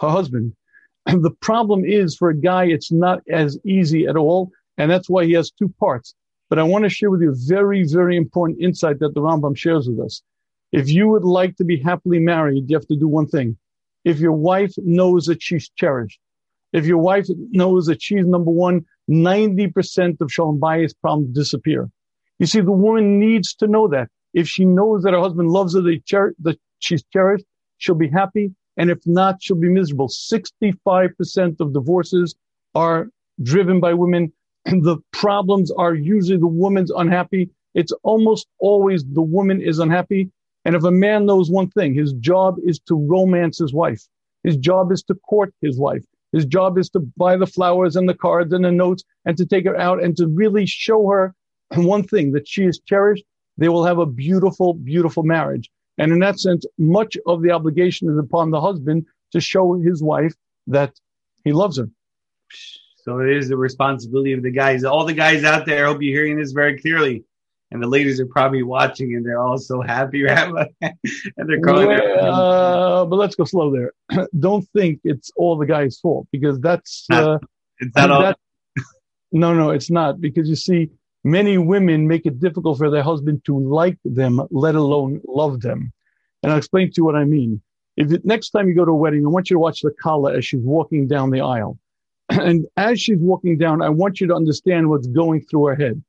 her 0.00 0.08
husband. 0.08 0.52
And 1.06 1.22
the 1.22 1.30
problem 1.30 1.84
is 1.84 2.16
for 2.16 2.30
a 2.30 2.36
guy, 2.36 2.64
it's 2.64 2.90
not 2.90 3.20
as 3.30 3.56
easy 3.64 4.06
at 4.06 4.16
all. 4.16 4.50
And 4.78 4.90
that's 4.90 5.08
why 5.08 5.24
he 5.24 5.32
has 5.34 5.52
two 5.52 5.72
parts. 5.78 6.14
But 6.50 6.58
I 6.58 6.64
want 6.64 6.82
to 6.82 6.90
share 6.90 7.10
with 7.10 7.22
you 7.22 7.30
a 7.30 7.46
very, 7.46 7.84
very 7.84 8.16
important 8.16 8.60
insight 8.60 8.98
that 8.98 9.14
the 9.14 9.20
Rambam 9.20 9.56
shares 9.56 9.88
with 9.88 10.00
us. 10.00 10.22
If 10.72 10.88
you 10.88 11.08
would 11.08 11.24
like 11.24 11.56
to 11.56 11.64
be 11.64 11.78
happily 11.78 12.18
married, 12.18 12.68
you 12.68 12.76
have 12.76 12.88
to 12.88 12.96
do 12.96 13.06
one 13.06 13.28
thing. 13.28 13.56
If 14.04 14.18
your 14.18 14.32
wife 14.32 14.74
knows 14.78 15.26
that 15.26 15.40
she's 15.40 15.70
cherished, 15.76 16.18
if 16.72 16.84
your 16.84 16.98
wife 16.98 17.26
knows 17.52 17.86
that 17.86 18.02
she's 18.02 18.26
number 18.26 18.50
one, 18.50 18.84
90% 19.10 20.20
of 20.20 20.32
Shalom 20.32 20.60
Bayis 20.60 20.94
problems 21.00 21.34
disappear. 21.34 21.90
You 22.38 22.46
see, 22.46 22.60
the 22.60 22.72
woman 22.72 23.20
needs 23.20 23.54
to 23.56 23.66
know 23.66 23.88
that. 23.88 24.08
If 24.34 24.48
she 24.48 24.64
knows 24.64 25.02
that 25.02 25.14
her 25.14 25.20
husband 25.20 25.50
loves 25.50 25.74
her, 25.74 25.82
that 25.82 26.58
she's 26.80 27.04
cherished, 27.12 27.46
she'll 27.78 27.94
be 27.94 28.10
happy. 28.10 28.52
And 28.76 28.90
if 28.90 28.98
not, 29.06 29.36
she'll 29.42 29.56
be 29.60 29.70
miserable. 29.70 30.08
65% 30.08 31.60
of 31.60 31.72
divorces 31.72 32.34
are 32.74 33.08
driven 33.42 33.80
by 33.80 33.94
women 33.94 34.32
And 34.66 34.84
the 34.84 34.98
problems 35.12 35.70
are 35.72 35.94
usually 35.94 36.38
the 36.38 36.46
woman's 36.48 36.90
unhappy. 36.90 37.50
It's 37.74 37.92
almost 38.02 38.48
always 38.60 39.04
the 39.04 39.22
woman 39.22 39.62
is 39.62 39.78
unhappy. 39.78 40.30
And 40.64 40.76
if 40.76 40.84
a 40.84 40.90
man 40.90 41.26
knows 41.26 41.50
one 41.50 41.70
thing, 41.70 41.94
his 41.94 42.12
job 42.14 42.56
is 42.64 42.80
to 42.88 42.96
romance 42.96 43.58
his 43.58 43.74
wife. 43.74 44.02
His 44.44 44.56
job 44.56 44.92
is 44.92 45.02
to 45.04 45.14
court 45.14 45.54
his 45.62 45.78
wife. 45.78 46.04
His 46.36 46.44
job 46.44 46.76
is 46.76 46.90
to 46.90 47.00
buy 47.00 47.38
the 47.38 47.46
flowers 47.46 47.96
and 47.96 48.06
the 48.06 48.14
cards 48.14 48.52
and 48.52 48.62
the 48.62 48.70
notes 48.70 49.04
and 49.24 49.38
to 49.38 49.46
take 49.46 49.64
her 49.64 49.74
out 49.74 50.02
and 50.04 50.14
to 50.18 50.26
really 50.26 50.66
show 50.66 51.08
her 51.08 51.34
one 51.74 52.02
thing 52.02 52.32
that 52.32 52.46
she 52.46 52.64
is 52.64 52.78
cherished. 52.78 53.24
They 53.56 53.70
will 53.70 53.86
have 53.86 53.98
a 53.98 54.04
beautiful, 54.04 54.74
beautiful 54.74 55.22
marriage. 55.22 55.70
And 55.96 56.12
in 56.12 56.18
that 56.18 56.38
sense, 56.38 56.66
much 56.76 57.16
of 57.26 57.40
the 57.40 57.52
obligation 57.52 58.10
is 58.10 58.18
upon 58.18 58.50
the 58.50 58.60
husband 58.60 59.06
to 59.32 59.40
show 59.40 59.80
his 59.80 60.02
wife 60.02 60.34
that 60.66 60.92
he 61.42 61.54
loves 61.54 61.78
her. 61.78 61.88
So 62.96 63.20
it 63.20 63.30
is 63.30 63.48
the 63.48 63.56
responsibility 63.56 64.34
of 64.34 64.42
the 64.42 64.50
guys. 64.50 64.84
All 64.84 65.06
the 65.06 65.14
guys 65.14 65.42
out 65.42 65.64
there, 65.64 65.86
I 65.86 65.88
hope 65.88 66.02
you're 66.02 66.20
hearing 66.20 66.38
this 66.38 66.52
very 66.52 66.78
clearly. 66.78 67.24
And 67.72 67.82
the 67.82 67.88
ladies 67.88 68.20
are 68.20 68.26
probably 68.26 68.62
watching 68.62 69.14
and 69.14 69.26
they're 69.26 69.40
all 69.40 69.58
so 69.58 69.82
happy. 69.82 70.24
and 70.26 70.66
they're 71.36 71.60
calling 71.60 71.90
uh, 71.90 73.04
But 73.04 73.16
let's 73.16 73.34
go 73.34 73.44
slow 73.44 73.72
there. 73.72 73.92
Don't 74.38 74.66
think 74.68 75.00
it's 75.04 75.30
all 75.36 75.56
the 75.56 75.66
guy's 75.66 75.98
fault 75.98 76.28
because 76.30 76.60
that's. 76.60 77.06
Not, 77.10 77.24
uh, 77.24 77.38
it's 77.78 77.96
not 77.96 78.10
all. 78.10 78.22
That, 78.22 78.38
no, 79.32 79.52
no, 79.52 79.70
it's 79.70 79.90
not. 79.90 80.20
Because 80.20 80.48
you 80.48 80.54
see, 80.56 80.90
many 81.24 81.58
women 81.58 82.06
make 82.06 82.24
it 82.24 82.38
difficult 82.38 82.78
for 82.78 82.88
their 82.88 83.02
husband 83.02 83.44
to 83.46 83.58
like 83.58 83.98
them, 84.04 84.40
let 84.50 84.76
alone 84.76 85.20
love 85.26 85.60
them. 85.60 85.92
And 86.42 86.52
I'll 86.52 86.58
explain 86.58 86.88
to 86.88 86.94
you 86.98 87.04
what 87.04 87.16
I 87.16 87.24
mean. 87.24 87.60
If 87.96 88.12
it, 88.12 88.24
next 88.24 88.50
time 88.50 88.68
you 88.68 88.74
go 88.74 88.84
to 88.84 88.92
a 88.92 88.96
wedding, 88.96 89.24
I 89.26 89.28
want 89.28 89.50
you 89.50 89.54
to 89.54 89.60
watch 89.60 89.80
the 89.80 89.90
kala 90.02 90.36
as 90.36 90.44
she's 90.44 90.60
walking 90.60 91.08
down 91.08 91.30
the 91.30 91.40
aisle. 91.40 91.78
And 92.28 92.66
as 92.76 93.00
she's 93.00 93.18
walking 93.18 93.56
down, 93.56 93.82
I 93.82 93.88
want 93.88 94.20
you 94.20 94.26
to 94.26 94.34
understand 94.34 94.90
what's 94.90 95.06
going 95.06 95.42
through 95.42 95.66
her 95.66 95.76
head. 95.76 96.02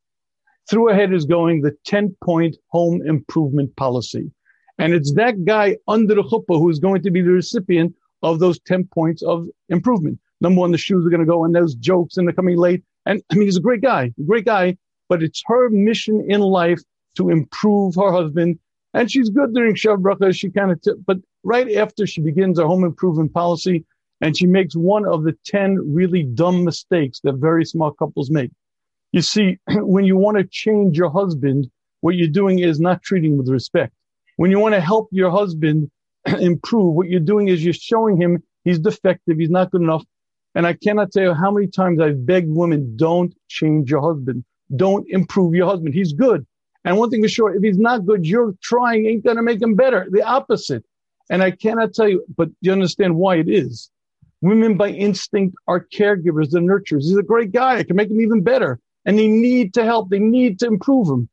Through 0.69 0.89
ahead 0.89 1.13
is 1.13 1.25
going 1.25 1.61
the 1.61 1.75
10 1.85 2.15
point 2.23 2.57
home 2.67 3.01
improvement 3.05 3.75
policy. 3.75 4.31
And 4.79 4.93
it's 4.93 5.13
that 5.13 5.45
guy 5.45 5.77
under 5.87 6.15
the 6.15 6.23
chuppah 6.23 6.59
who's 6.59 6.79
going 6.79 7.01
to 7.03 7.11
be 7.11 7.21
the 7.21 7.31
recipient 7.31 7.95
of 8.21 8.39
those 8.39 8.59
10 8.61 8.85
points 8.93 9.23
of 9.23 9.47
improvement. 9.69 10.19
Number 10.41 10.59
one, 10.59 10.71
the 10.71 10.77
shoes 10.77 11.05
are 11.05 11.09
going 11.09 11.21
to 11.21 11.25
go 11.25 11.45
and 11.45 11.55
those 11.55 11.75
jokes 11.75 12.17
and 12.17 12.27
they're 12.27 12.33
coming 12.33 12.57
late. 12.57 12.83
And 13.05 13.21
I 13.31 13.35
mean, 13.35 13.47
he's 13.47 13.57
a 13.57 13.61
great 13.61 13.81
guy, 13.81 14.11
great 14.25 14.45
guy, 14.45 14.77
but 15.09 15.23
it's 15.23 15.41
her 15.47 15.69
mission 15.69 16.25
in 16.29 16.41
life 16.41 16.81
to 17.15 17.29
improve 17.29 17.95
her 17.95 18.11
husband. 18.11 18.59
And 18.93 19.11
she's 19.11 19.29
good 19.29 19.53
during 19.53 19.75
Shav 19.75 20.01
Bracha. 20.01 20.37
She 20.37 20.49
kind 20.49 20.71
of, 20.71 20.81
t- 20.81 20.91
but 21.05 21.17
right 21.43 21.75
after 21.75 22.05
she 22.05 22.21
begins 22.21 22.59
her 22.59 22.65
home 22.65 22.83
improvement 22.83 23.33
policy, 23.33 23.85
and 24.21 24.35
she 24.35 24.47
makes 24.47 24.75
one 24.75 25.05
of 25.05 25.23
the 25.23 25.37
10 25.45 25.93
really 25.93 26.23
dumb 26.23 26.63
mistakes 26.63 27.19
that 27.23 27.35
very 27.35 27.65
small 27.65 27.91
couples 27.91 28.29
make. 28.31 28.51
You 29.11 29.21
see, 29.21 29.57
when 29.67 30.05
you 30.05 30.17
want 30.17 30.37
to 30.37 30.43
change 30.43 30.97
your 30.97 31.09
husband, 31.09 31.69
what 32.01 32.15
you're 32.15 32.27
doing 32.27 32.59
is 32.59 32.79
not 32.79 33.01
treating 33.01 33.37
with 33.37 33.49
respect. 33.49 33.93
When 34.37 34.51
you 34.51 34.59
want 34.59 34.75
to 34.75 34.81
help 34.81 35.09
your 35.11 35.31
husband 35.31 35.89
improve, 36.39 36.95
what 36.95 37.09
you're 37.09 37.19
doing 37.19 37.47
is 37.47 37.63
you're 37.63 37.73
showing 37.73 38.19
him 38.21 38.43
he's 38.63 38.79
defective, 38.79 39.37
he's 39.37 39.49
not 39.49 39.71
good 39.71 39.81
enough. 39.81 40.03
And 40.55 40.65
I 40.65 40.73
cannot 40.73 41.11
tell 41.11 41.23
you 41.23 41.33
how 41.33 41.51
many 41.51 41.67
times 41.67 42.01
I've 42.01 42.25
begged 42.25 42.49
women, 42.49 42.95
don't 42.97 43.33
change 43.47 43.91
your 43.91 44.01
husband. 44.01 44.43
Don't 44.75 45.07
improve 45.09 45.53
your 45.53 45.67
husband. 45.67 45.93
He's 45.93 46.13
good. 46.13 46.45
And 46.83 46.97
one 46.97 47.09
thing 47.09 47.21
for 47.21 47.29
sure, 47.29 47.55
if 47.55 47.61
he's 47.61 47.77
not 47.77 48.05
good, 48.05 48.25
you're 48.25 48.53
trying 48.61 49.05
ain't 49.05 49.23
going 49.23 49.35
to 49.35 49.43
make 49.43 49.61
him 49.61 49.75
better. 49.75 50.07
The 50.09 50.23
opposite. 50.23 50.83
And 51.29 51.43
I 51.43 51.51
cannot 51.51 51.93
tell 51.93 52.07
you, 52.07 52.25
but 52.35 52.49
you 52.61 52.71
understand 52.71 53.15
why 53.15 53.35
it 53.35 53.49
is. 53.49 53.89
Women 54.41 54.77
by 54.77 54.89
instinct 54.89 55.55
are 55.67 55.85
caregivers, 55.93 56.51
they're 56.51 56.61
nurturers. 56.61 57.03
He's 57.03 57.17
a 57.17 57.23
great 57.23 57.51
guy. 57.51 57.77
I 57.77 57.83
can 57.83 57.95
make 57.95 58.09
him 58.09 58.21
even 58.21 58.41
better. 58.41 58.79
And 59.07 59.17
they 59.17 59.27
need 59.27 59.73
to 59.73 59.83
help. 59.83 60.09
They 60.09 60.19
need 60.19 60.59
to 60.59 60.67
improve 60.67 61.07
him. 61.07 61.29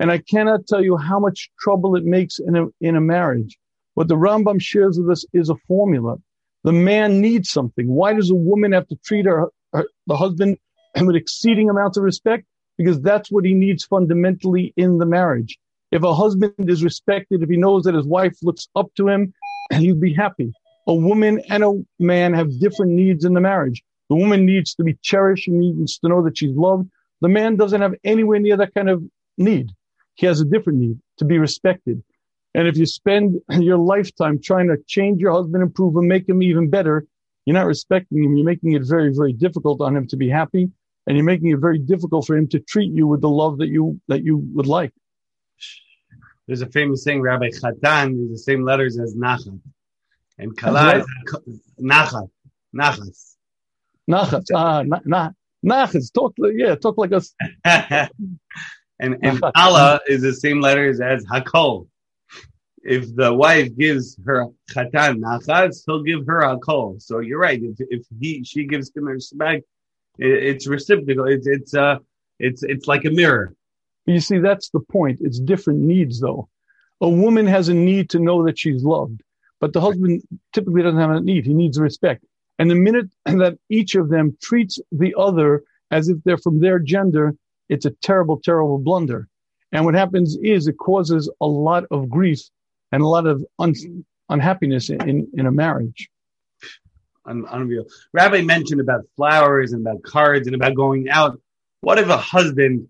And 0.00 0.10
I 0.10 0.18
cannot 0.18 0.66
tell 0.66 0.82
you 0.82 0.96
how 0.96 1.20
much 1.20 1.50
trouble 1.60 1.94
it 1.94 2.04
makes 2.04 2.38
in 2.38 2.56
a, 2.56 2.66
in 2.80 2.96
a 2.96 3.00
marriage. 3.00 3.58
What 3.94 4.08
the 4.08 4.16
Rambam 4.16 4.60
shares 4.60 4.98
with 4.98 5.10
us 5.10 5.26
is 5.34 5.50
a 5.50 5.56
formula. 5.68 6.16
The 6.64 6.72
man 6.72 7.20
needs 7.20 7.50
something. 7.50 7.86
Why 7.86 8.14
does 8.14 8.30
a 8.30 8.34
woman 8.34 8.72
have 8.72 8.88
to 8.88 8.96
treat 9.04 9.26
her, 9.26 9.48
her 9.74 9.86
the 10.06 10.16
husband 10.16 10.56
with 11.00 11.16
exceeding 11.16 11.68
amounts 11.68 11.98
of 11.98 12.04
respect? 12.04 12.46
Because 12.78 13.00
that's 13.02 13.30
what 13.30 13.44
he 13.44 13.52
needs 13.52 13.84
fundamentally 13.84 14.72
in 14.76 14.96
the 14.96 15.04
marriage. 15.04 15.58
If 15.92 16.02
a 16.02 16.14
husband 16.14 16.54
is 16.58 16.82
respected, 16.82 17.42
if 17.42 17.50
he 17.50 17.58
knows 17.58 17.82
that 17.82 17.94
his 17.94 18.06
wife 18.06 18.38
looks 18.42 18.68
up 18.74 18.86
to 18.96 19.08
him, 19.08 19.34
he'd 19.72 20.00
be 20.00 20.14
happy. 20.14 20.52
A 20.86 20.94
woman 20.94 21.42
and 21.50 21.62
a 21.62 21.72
man 21.98 22.32
have 22.32 22.58
different 22.58 22.92
needs 22.92 23.26
in 23.26 23.34
the 23.34 23.40
marriage. 23.40 23.82
The 24.08 24.16
woman 24.16 24.46
needs 24.46 24.74
to 24.76 24.82
be 24.82 24.98
cherished. 25.02 25.44
She 25.44 25.50
needs 25.50 25.98
to 25.98 26.08
know 26.08 26.22
that 26.24 26.38
she's 26.38 26.56
loved. 26.56 26.88
The 27.20 27.28
man 27.28 27.56
doesn't 27.56 27.80
have 27.80 27.94
anywhere 28.04 28.38
near 28.38 28.56
that 28.56 28.74
kind 28.74 28.88
of 28.88 29.02
need. 29.36 29.70
He 30.14 30.26
has 30.26 30.40
a 30.40 30.44
different 30.44 30.78
need 30.78 30.98
to 31.18 31.24
be 31.24 31.38
respected. 31.38 32.02
And 32.54 32.66
if 32.66 32.76
you 32.76 32.86
spend 32.86 33.40
your 33.50 33.78
lifetime 33.78 34.40
trying 34.42 34.68
to 34.68 34.76
change 34.86 35.20
your 35.20 35.32
husband, 35.32 35.62
improve 35.62 35.96
him, 35.96 36.08
make 36.08 36.28
him 36.28 36.42
even 36.42 36.68
better, 36.68 37.06
you're 37.46 37.54
not 37.54 37.66
respecting 37.66 38.22
him. 38.24 38.36
You're 38.36 38.46
making 38.46 38.72
it 38.72 38.82
very, 38.84 39.14
very 39.14 39.32
difficult 39.32 39.80
on 39.80 39.96
him 39.96 40.06
to 40.08 40.16
be 40.16 40.28
happy. 40.28 40.70
And 41.06 41.16
you're 41.16 41.24
making 41.24 41.50
it 41.50 41.58
very 41.58 41.78
difficult 41.78 42.26
for 42.26 42.36
him 42.36 42.46
to 42.48 42.60
treat 42.60 42.92
you 42.92 43.06
with 43.06 43.22
the 43.22 43.28
love 43.28 43.58
that 43.58 43.68
you, 43.68 44.00
that 44.08 44.22
you 44.22 44.36
would 44.54 44.66
like. 44.66 44.92
There's 46.46 46.62
a 46.62 46.66
famous 46.66 47.02
saying, 47.04 47.22
Rabbi 47.22 47.48
Chatan, 47.48 48.24
is 48.24 48.30
the 48.30 48.38
same 48.38 48.64
letters 48.64 48.98
as 48.98 49.14
Nachat. 49.14 49.60
And 50.38 50.56
Kala 50.56 50.98
is 51.46 51.60
Nachat. 51.80 52.28
Nachas. 52.74 53.36
Nachat. 54.08 54.44
Ah, 54.54 54.82
na, 55.04 55.30
Nachas. 55.64 56.12
Talk, 56.12 56.34
yeah, 56.38 56.74
talk 56.74 56.98
like 56.98 57.12
us. 57.12 57.34
and 57.64 58.08
and 59.00 59.42
Allah 59.54 60.00
is 60.08 60.22
the 60.22 60.34
same 60.34 60.60
letters 60.60 61.00
as 61.00 61.24
Hakol. 61.26 61.86
If 62.82 63.14
the 63.14 63.32
wife 63.32 63.76
gives 63.76 64.16
her 64.24 64.46
Chatan 64.70 65.18
Nachas, 65.18 65.82
he'll 65.86 66.02
give 66.02 66.26
her 66.26 66.40
Hakol. 66.40 67.00
So 67.00 67.18
you're 67.18 67.38
right. 67.38 67.60
If, 67.62 67.76
if 67.90 68.06
he 68.20 68.42
she 68.44 68.64
gives 68.64 68.90
him 68.94 69.04
respect, 69.04 69.64
it, 70.18 70.44
it's 70.44 70.66
reciprocal. 70.66 71.26
It's 71.26 71.46
it's 71.46 71.74
uh 71.74 71.98
it's 72.38 72.62
it's 72.62 72.86
like 72.86 73.04
a 73.04 73.10
mirror. 73.10 73.54
You 74.06 74.20
see, 74.20 74.38
that's 74.38 74.70
the 74.70 74.80
point. 74.80 75.20
It's 75.20 75.38
different 75.38 75.80
needs, 75.80 76.20
though. 76.20 76.48
A 77.00 77.08
woman 77.08 77.46
has 77.46 77.68
a 77.68 77.74
need 77.74 78.10
to 78.10 78.18
know 78.18 78.44
that 78.46 78.58
she's 78.58 78.82
loved, 78.82 79.22
but 79.60 79.72
the 79.72 79.80
husband 79.80 80.22
typically 80.52 80.82
doesn't 80.82 81.00
have 81.00 81.10
a 81.10 81.20
need. 81.20 81.46
He 81.46 81.54
needs 81.54 81.78
respect. 81.78 82.24
And 82.60 82.70
the 82.70 82.76
minute 82.76 83.08
that 83.24 83.58
each 83.70 83.96
of 83.96 84.10
them 84.10 84.36
treats 84.42 84.78
the 84.92 85.14
other 85.18 85.64
as 85.90 86.08
if 86.08 86.18
they're 86.24 86.38
from 86.38 86.60
their 86.60 86.78
gender, 86.78 87.34
it's 87.68 87.86
a 87.86 87.90
terrible, 88.02 88.38
terrible 88.38 88.78
blunder. 88.78 89.26
And 89.72 89.84
what 89.86 89.94
happens 89.94 90.36
is 90.42 90.68
it 90.68 90.76
causes 90.78 91.32
a 91.40 91.46
lot 91.46 91.84
of 91.90 92.10
grief 92.10 92.40
and 92.92 93.02
a 93.02 93.06
lot 93.06 93.26
of 93.26 93.44
un- 93.58 94.04
unhappiness 94.28 94.90
in, 94.90 95.28
in 95.32 95.46
a 95.46 95.52
marriage. 95.52 96.10
unreal. 97.24 97.86
Rabbi 98.12 98.42
mentioned 98.42 98.80
about 98.80 99.04
flowers 99.16 99.72
and 99.72 99.86
about 99.86 100.02
cards 100.02 100.46
and 100.46 100.54
about 100.54 100.74
going 100.74 101.08
out. 101.08 101.40
What 101.80 101.98
if 101.98 102.08
a 102.08 102.18
husband 102.18 102.89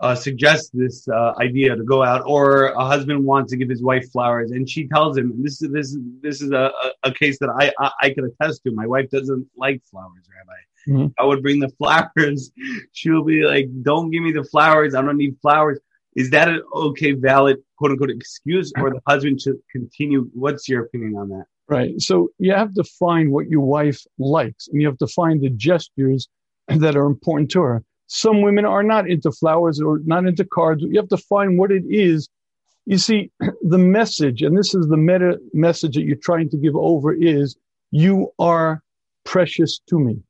uh, 0.00 0.14
suggests 0.14 0.70
this 0.72 1.06
uh, 1.08 1.34
idea 1.38 1.76
to 1.76 1.84
go 1.84 2.02
out, 2.02 2.22
or 2.24 2.66
a 2.68 2.84
husband 2.84 3.24
wants 3.24 3.50
to 3.50 3.56
give 3.56 3.68
his 3.68 3.82
wife 3.82 4.10
flowers, 4.10 4.50
and 4.50 4.68
she 4.68 4.88
tells 4.88 5.16
him, 5.16 5.42
"This 5.42 5.60
is 5.60 5.70
this 5.70 5.96
this 6.22 6.40
is 6.40 6.52
a, 6.52 6.70
a, 7.02 7.12
case 7.12 7.38
that 7.40 7.50
I, 7.50 7.72
I, 7.78 7.90
I 8.02 8.10
can 8.10 8.24
attest 8.24 8.62
to. 8.64 8.72
My 8.72 8.86
wife 8.86 9.10
doesn't 9.10 9.46
like 9.56 9.82
flowers, 9.90 10.24
Rabbi. 10.36 11.00
Mm-hmm. 11.00 11.22
I 11.22 11.24
would 11.26 11.42
bring 11.42 11.60
the 11.60 11.68
flowers. 11.78 12.50
She'll 12.92 13.24
be 13.24 13.44
like, 13.44 13.68
"Don't 13.82 14.10
give 14.10 14.22
me 14.22 14.32
the 14.32 14.44
flowers. 14.44 14.94
I 14.94 15.02
don't 15.02 15.18
need 15.18 15.36
flowers." 15.42 15.78
Is 16.16 16.30
that 16.30 16.48
an 16.48 16.62
okay, 16.74 17.12
valid, 17.12 17.58
quote 17.76 17.92
unquote, 17.92 18.10
excuse, 18.10 18.72
or 18.80 18.90
the 18.90 19.00
husband 19.06 19.40
should 19.40 19.58
continue? 19.70 20.28
What's 20.32 20.68
your 20.68 20.84
opinion 20.84 21.14
on 21.16 21.28
that? 21.28 21.44
Right. 21.68 22.00
So 22.00 22.30
you 22.38 22.52
have 22.52 22.74
to 22.74 22.84
find 22.84 23.30
what 23.30 23.48
your 23.48 23.60
wife 23.60 24.00
likes, 24.18 24.66
and 24.68 24.80
you 24.80 24.88
have 24.88 24.98
to 24.98 25.06
find 25.06 25.40
the 25.40 25.50
gestures 25.50 26.28
that 26.68 26.96
are 26.96 27.06
important 27.06 27.50
to 27.52 27.62
her. 27.62 27.84
Some 28.12 28.42
women 28.42 28.64
are 28.64 28.82
not 28.82 29.08
into 29.08 29.30
flowers 29.30 29.80
or 29.80 30.00
not 30.04 30.26
into 30.26 30.44
cards. 30.44 30.82
You 30.82 30.98
have 30.98 31.08
to 31.10 31.16
find 31.16 31.56
what 31.56 31.70
it 31.70 31.84
is. 31.88 32.28
You 32.84 32.98
see, 32.98 33.30
the 33.62 33.78
message, 33.78 34.42
and 34.42 34.58
this 34.58 34.74
is 34.74 34.88
the 34.88 34.96
meta 34.96 35.38
message 35.54 35.94
that 35.94 36.02
you're 36.02 36.16
trying 36.16 36.50
to 36.50 36.56
give 36.56 36.74
over 36.74 37.14
is 37.14 37.56
you 37.92 38.32
are 38.40 38.82
precious 39.24 39.78
to 39.90 40.00
me. 40.00 40.20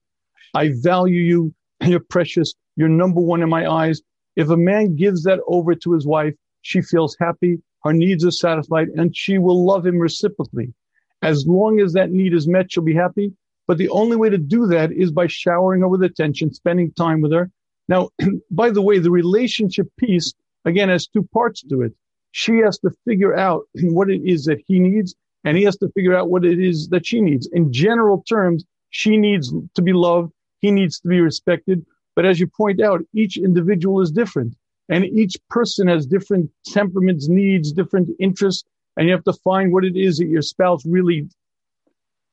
I 0.53 0.73
value 0.83 1.23
you. 1.23 1.55
You're 1.81 2.01
precious. 2.01 2.53
You're 2.77 2.91
number 2.91 3.23
one 3.23 3.43
in 3.43 3.49
my 3.49 3.67
eyes. 3.67 4.03
If 4.37 4.51
a 4.51 4.59
man 4.59 4.95
gives 4.95 5.23
that 5.23 5.41
over 5.47 5.75
to 5.75 5.93
his 5.95 6.07
wife, 6.07 6.35
she 6.61 6.83
feels 6.83 7.17
happy. 7.19 7.63
Her 7.85 7.95
needs 7.95 8.27
are 8.27 8.31
satisfied 8.31 8.89
and 8.89 9.17
she 9.17 9.39
will 9.39 9.65
love 9.65 9.87
him 9.87 9.99
reciprocally. 9.99 10.75
As 11.23 11.47
long 11.47 11.81
as 11.81 11.95
that 11.95 12.11
need 12.11 12.35
is 12.35 12.47
met, 12.47 12.71
she'll 12.71 12.85
be 12.85 12.95
happy. 12.95 13.33
But 13.67 13.79
the 13.79 13.89
only 13.89 14.17
way 14.17 14.29
to 14.29 14.37
do 14.37 14.67
that 14.67 14.93
is 14.93 15.11
by 15.11 15.29
showering 15.29 15.81
her 15.81 15.89
with 15.89 16.03
attention, 16.03 16.53
spending 16.53 16.93
time 16.93 17.23
with 17.23 17.33
her, 17.33 17.51
now, 17.91 18.09
by 18.51 18.71
the 18.71 18.81
way, 18.81 18.99
the 18.99 19.11
relationship 19.11 19.89
piece, 19.99 20.33
again, 20.65 20.89
has 20.89 21.07
two 21.07 21.29
parts 21.35 21.63
to 21.63 21.83
it. 21.83 21.93
She 22.31 22.59
has 22.59 22.79
to 22.79 22.91
figure 23.05 23.37
out 23.37 23.65
what 23.83 24.09
it 24.09 24.23
is 24.25 24.45
that 24.45 24.63
he 24.67 24.79
needs, 24.79 25.15
and 25.45 25.59
he 25.59 25.65
has 25.65 25.77
to 25.79 25.91
figure 25.91 26.17
out 26.17 26.31
what 26.31 26.45
it 26.45 26.59
is 26.59 26.89
that 26.89 27.07
she 27.07 27.21
needs. 27.21 27.49
In 27.53 27.73
general 27.73 28.23
terms, 28.27 28.65
she 28.91 29.19
needs 29.19 29.53
to 29.75 29.83
be 29.83 29.93
loved. 29.93 30.33
He 30.61 30.71
needs 30.71 31.01
to 31.01 31.09
be 31.09 31.21
respected. 31.21 31.85
But 32.17 32.27
as 32.27 32.41
you 32.41 32.47
point 32.47 32.81
out, 32.81 33.01
each 33.15 33.37
individual 33.37 34.01
is 34.01 34.11
different 34.11 34.55
and 34.91 35.05
each 35.05 35.37
person 35.49 35.87
has 35.87 36.05
different 36.05 36.51
temperaments, 36.67 37.29
needs, 37.29 37.73
different 37.73 38.11
interests. 38.19 38.65
And 38.97 39.07
you 39.07 39.15
have 39.15 39.25
to 39.25 39.33
find 39.33 39.73
what 39.73 39.85
it 39.85 39.97
is 39.97 40.19
that 40.19 40.27
your 40.27 40.43
spouse 40.43 40.85
really 40.85 41.29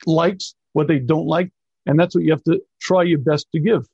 likes, 0.07 0.55
what 0.73 0.87
they 0.87 0.97
don't 0.97 1.27
like. 1.27 1.51
And 1.85 1.99
that's 1.99 2.15
what 2.15 2.23
you 2.23 2.31
have 2.31 2.43
to 2.45 2.59
try 2.81 3.03
your 3.03 3.19
best 3.19 3.47
to 3.53 3.59
give. 3.59 3.87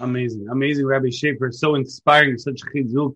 Amazing, 0.00 0.48
amazing, 0.50 0.86
Rabbi 0.86 1.08
Shafier. 1.08 1.52
So 1.52 1.74
inspiring, 1.74 2.38
such 2.38 2.60
chizuk. 2.74 3.14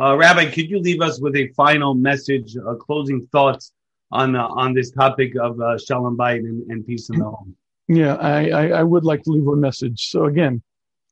Uh, 0.00 0.16
Rabbi, 0.16 0.50
could 0.50 0.68
you 0.68 0.78
leave 0.78 1.00
us 1.00 1.20
with 1.20 1.34
a 1.34 1.48
final 1.56 1.94
message, 1.94 2.56
uh, 2.56 2.74
closing 2.74 3.26
thoughts 3.32 3.72
on 4.12 4.36
uh, 4.36 4.46
on 4.46 4.74
this 4.74 4.90
topic 4.90 5.32
of 5.40 5.60
uh, 5.60 5.78
Shalom 5.78 6.16
Bayit 6.16 6.40
and, 6.40 6.70
and, 6.70 6.86
peace 6.86 7.08
in 7.10 7.18
the 7.18 7.24
home? 7.24 7.56
Yeah, 7.88 8.14
I, 8.16 8.50
I, 8.50 8.68
I 8.68 8.82
would 8.82 9.04
like 9.04 9.22
to 9.24 9.30
leave 9.30 9.48
a 9.48 9.56
message. 9.56 10.08
So 10.10 10.26
again, 10.26 10.62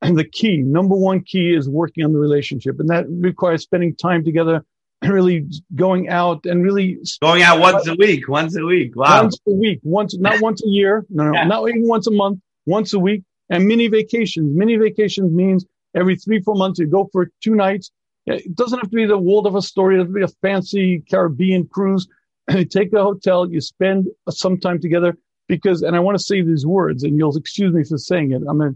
and 0.02 0.18
the 0.18 0.24
key, 0.24 0.58
number 0.58 0.94
one 0.94 1.22
key 1.22 1.54
is 1.54 1.68
working 1.68 2.04
on 2.04 2.12
the 2.12 2.18
relationship, 2.18 2.78
and 2.78 2.88
that 2.90 3.06
requires 3.08 3.62
spending 3.62 3.96
time 3.96 4.22
together, 4.22 4.64
really 5.04 5.46
going 5.74 6.10
out 6.10 6.44
and 6.44 6.62
really 6.62 6.98
going 7.22 7.42
out 7.42 7.58
once 7.58 7.88
a 7.88 7.94
week, 7.94 8.28
once 8.28 8.54
a 8.56 8.64
week. 8.64 8.94
Wow, 8.94 9.22
once 9.22 9.38
a 9.48 9.52
week, 9.52 9.80
once 9.82 10.16
not 10.16 10.42
once 10.42 10.62
a 10.62 10.68
year, 10.68 11.06
no, 11.08 11.30
no, 11.30 11.44
not 11.44 11.68
even 11.70 11.88
once 11.88 12.06
a 12.06 12.12
month, 12.12 12.40
once 12.66 12.92
a 12.92 12.98
week 12.98 13.22
and 13.50 13.66
mini 13.66 13.88
vacations. 13.88 14.56
Mini 14.56 14.76
vacations 14.76 15.32
means 15.32 15.64
every 15.94 16.16
three, 16.16 16.40
four 16.40 16.54
months 16.54 16.78
you 16.78 16.86
go 16.86 17.08
for 17.12 17.30
two 17.42 17.54
nights. 17.54 17.90
It 18.26 18.56
doesn't 18.56 18.78
have 18.78 18.90
to 18.90 18.96
be 18.96 19.06
the 19.06 19.18
Waldorf 19.18 19.54
Astoria. 19.54 20.00
It 20.00 20.04
doesn't 20.04 20.20
have 20.20 20.30
to 20.30 20.36
be 20.36 20.48
a 20.48 20.48
fancy 20.48 21.02
Caribbean 21.08 21.66
cruise. 21.68 22.08
you 22.50 22.64
take 22.64 22.92
a 22.92 23.02
hotel, 23.02 23.50
you 23.50 23.60
spend 23.60 24.08
some 24.30 24.58
time 24.58 24.80
together 24.80 25.16
because, 25.48 25.82
and 25.82 25.94
I 25.94 26.00
want 26.00 26.18
to 26.18 26.24
say 26.24 26.42
these 26.42 26.66
words 26.66 27.04
and 27.04 27.16
you'll 27.16 27.36
excuse 27.36 27.72
me 27.72 27.84
for 27.84 27.98
saying 27.98 28.32
it. 28.32 28.42
I'm 28.48 28.60
a, 28.60 28.74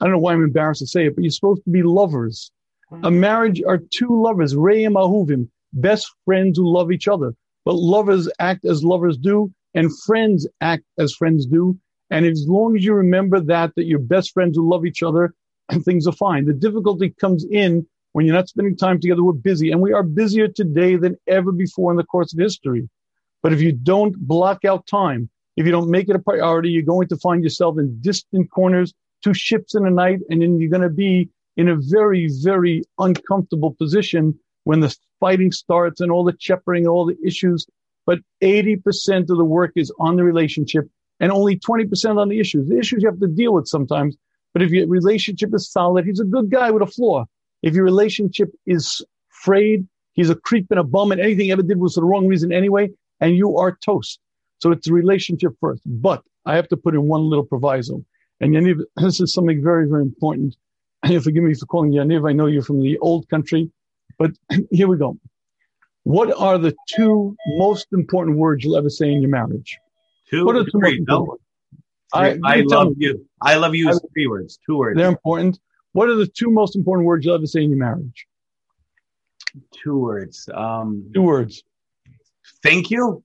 I 0.00 0.04
don't 0.04 0.12
know 0.12 0.18
why 0.18 0.32
I'm 0.32 0.42
embarrassed 0.42 0.80
to 0.80 0.86
say 0.86 1.06
it, 1.06 1.14
but 1.14 1.22
you're 1.22 1.30
supposed 1.30 1.62
to 1.64 1.70
be 1.70 1.82
lovers. 1.82 2.50
Mm-hmm. 2.92 3.04
A 3.04 3.10
marriage 3.10 3.62
are 3.66 3.78
two 3.78 4.22
lovers, 4.22 4.54
Re'im 4.54 4.94
Ahuvim, 4.94 5.48
best 5.72 6.10
friends 6.24 6.58
who 6.58 6.72
love 6.72 6.90
each 6.90 7.08
other. 7.08 7.34
But 7.64 7.74
lovers 7.74 8.28
act 8.38 8.64
as 8.64 8.82
lovers 8.82 9.18
do 9.18 9.52
and 9.74 9.90
friends 10.06 10.46
act 10.60 10.84
as 10.98 11.12
friends 11.12 11.46
do. 11.46 11.78
And 12.10 12.24
as 12.24 12.46
long 12.48 12.76
as 12.76 12.84
you 12.84 12.94
remember 12.94 13.40
that, 13.40 13.74
that 13.76 13.84
you're 13.84 13.98
best 13.98 14.32
friends 14.32 14.56
who 14.56 14.68
love 14.68 14.86
each 14.86 15.02
other 15.02 15.34
and 15.68 15.84
things 15.84 16.06
are 16.06 16.12
fine. 16.12 16.46
The 16.46 16.54
difficulty 16.54 17.14
comes 17.20 17.44
in 17.50 17.86
when 18.12 18.26
you're 18.26 18.34
not 18.34 18.48
spending 18.48 18.76
time 18.76 19.00
together. 19.00 19.22
We're 19.22 19.32
busy 19.32 19.70
and 19.70 19.80
we 19.80 19.92
are 19.92 20.02
busier 20.02 20.48
today 20.48 20.96
than 20.96 21.16
ever 21.26 21.52
before 21.52 21.90
in 21.90 21.96
the 21.96 22.04
course 22.04 22.32
of 22.32 22.38
history. 22.38 22.88
But 23.42 23.52
if 23.52 23.60
you 23.60 23.72
don't 23.72 24.16
block 24.16 24.64
out 24.64 24.86
time, 24.86 25.28
if 25.56 25.66
you 25.66 25.72
don't 25.72 25.90
make 25.90 26.08
it 26.08 26.16
a 26.16 26.20
priority, 26.20 26.70
you're 26.70 26.82
going 26.82 27.08
to 27.08 27.16
find 27.16 27.42
yourself 27.42 27.78
in 27.78 28.00
distant 28.00 28.50
corners, 28.50 28.94
two 29.22 29.34
ships 29.34 29.74
in 29.74 29.86
a 29.86 29.90
night, 29.90 30.20
and 30.30 30.40
then 30.40 30.58
you're 30.58 30.70
going 30.70 30.82
to 30.82 30.88
be 30.88 31.28
in 31.56 31.68
a 31.68 31.76
very, 31.76 32.28
very 32.42 32.82
uncomfortable 32.98 33.74
position 33.74 34.38
when 34.64 34.80
the 34.80 34.96
fighting 35.18 35.50
starts 35.50 36.00
and 36.00 36.10
all 36.12 36.24
the 36.24 36.32
cheppering, 36.32 36.88
all 36.88 37.04
the 37.04 37.16
issues. 37.24 37.66
But 38.06 38.20
80% 38.42 39.30
of 39.30 39.36
the 39.36 39.44
work 39.44 39.72
is 39.76 39.92
on 39.98 40.16
the 40.16 40.24
relationship 40.24 40.88
and 41.20 41.32
only 41.32 41.58
20% 41.58 42.18
on 42.18 42.28
the 42.28 42.40
issues. 42.40 42.68
The 42.68 42.78
issues 42.78 43.02
you 43.02 43.08
have 43.08 43.20
to 43.20 43.26
deal 43.26 43.54
with 43.54 43.66
sometimes. 43.66 44.16
But 44.52 44.62
if 44.62 44.70
your 44.70 44.86
relationship 44.86 45.54
is 45.54 45.70
solid, 45.70 46.04
he's 46.04 46.20
a 46.20 46.24
good 46.24 46.50
guy 46.50 46.70
with 46.70 46.82
a 46.82 46.86
flaw. 46.86 47.26
If 47.62 47.74
your 47.74 47.84
relationship 47.84 48.50
is 48.66 49.04
frayed, 49.28 49.86
he's 50.14 50.30
a 50.30 50.34
creep 50.34 50.66
and 50.70 50.80
a 50.80 50.84
bum 50.84 51.12
and 51.12 51.20
anything 51.20 51.46
he 51.46 51.52
ever 51.52 51.62
did 51.62 51.78
was 51.78 51.94
for 51.94 52.00
the 52.00 52.06
wrong 52.06 52.26
reason 52.26 52.52
anyway, 52.52 52.88
and 53.20 53.36
you 53.36 53.56
are 53.56 53.76
toast. 53.84 54.20
So 54.60 54.72
it's 54.72 54.88
a 54.88 54.92
relationship 54.92 55.52
first. 55.60 55.82
But 55.86 56.22
I 56.46 56.56
have 56.56 56.68
to 56.68 56.76
put 56.76 56.94
in 56.94 57.08
one 57.08 57.28
little 57.28 57.44
proviso. 57.44 58.04
And 58.40 58.54
Yaniv, 58.54 58.80
this 58.96 59.20
is 59.20 59.32
something 59.32 59.62
very, 59.62 59.88
very 59.88 60.02
important. 60.02 60.56
Forgive 61.04 61.42
me 61.42 61.54
for 61.54 61.66
calling 61.66 61.92
you 61.92 62.00
Yaniv. 62.00 62.28
I 62.28 62.32
know 62.32 62.46
you're 62.46 62.62
from 62.62 62.82
the 62.82 62.98
old 62.98 63.28
country, 63.28 63.70
but 64.18 64.32
here 64.70 64.88
we 64.88 64.96
go. 64.96 65.18
What 66.04 66.32
are 66.38 66.58
the 66.58 66.74
two 66.88 67.36
most 67.58 67.88
important 67.92 68.38
words 68.38 68.64
you'll 68.64 68.78
ever 68.78 68.88
say 68.88 69.12
in 69.12 69.20
your 69.20 69.30
marriage? 69.30 69.78
Two, 70.30 70.44
What 70.44 70.56
are 70.56 70.64
two 70.64 70.78
three, 70.78 71.00
no. 71.06 71.36
I, 72.12 72.38
I 72.44 72.56
you 72.56 72.66
love 72.68 72.88
me. 72.96 73.06
you. 73.06 73.26
I 73.40 73.56
love 73.56 73.74
you 73.74 73.88
is 73.90 74.00
three 74.12 74.26
words, 74.26 74.58
two 74.64 74.76
words, 74.78 74.96
They're 74.96 75.08
important. 75.08 75.58
What 75.92 76.08
are 76.08 76.14
the 76.16 76.26
two 76.26 76.50
most 76.50 76.76
important 76.76 77.06
words 77.06 77.24
you'll 77.24 77.34
ever 77.34 77.46
say 77.46 77.62
in 77.62 77.70
your 77.70 77.78
marriage? 77.78 78.26
two 79.82 79.98
words. 79.98 80.48
Um, 80.52 81.10
Two 81.14 81.22
words. 81.22 81.62
thank 82.62 82.90
you. 82.90 83.22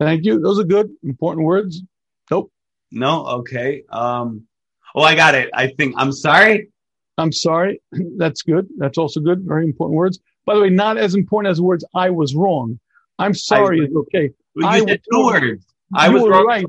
Thank 0.00 0.24
you. 0.24 0.40
Those 0.40 0.58
are 0.58 0.64
good, 0.64 0.90
important 1.02 1.46
words. 1.46 1.82
Nope. 2.30 2.52
No, 2.90 3.24
okay. 3.26 3.84
Um, 3.90 4.46
oh, 4.94 5.02
I 5.02 5.14
got 5.14 5.34
it. 5.34 5.50
I 5.54 5.68
think 5.68 5.94
I'm 5.96 6.12
sorry. 6.12 6.68
I'm 7.16 7.32
sorry. 7.32 7.80
That's 8.16 8.42
good. 8.42 8.68
That's 8.76 8.98
also 8.98 9.20
good. 9.20 9.42
Very 9.42 9.64
important 9.64 9.96
words. 9.96 10.18
By 10.44 10.54
the 10.54 10.60
way, 10.60 10.70
not 10.70 10.98
as 10.98 11.14
important 11.14 11.50
as 11.52 11.58
the 11.58 11.62
words 11.62 11.84
I 11.94 12.10
was 12.10 12.34
wrong. 12.34 12.78
I'm 13.18 13.34
sorry 13.34 13.78
is 13.80 13.94
okay. 13.94 14.30
You 14.56 14.66
I 14.66 14.80
said 14.84 15.00
two 15.10 15.24
words. 15.24 15.64
I 15.94 16.08
was 16.08 16.22
wrong 16.22 16.46
right. 16.46 16.66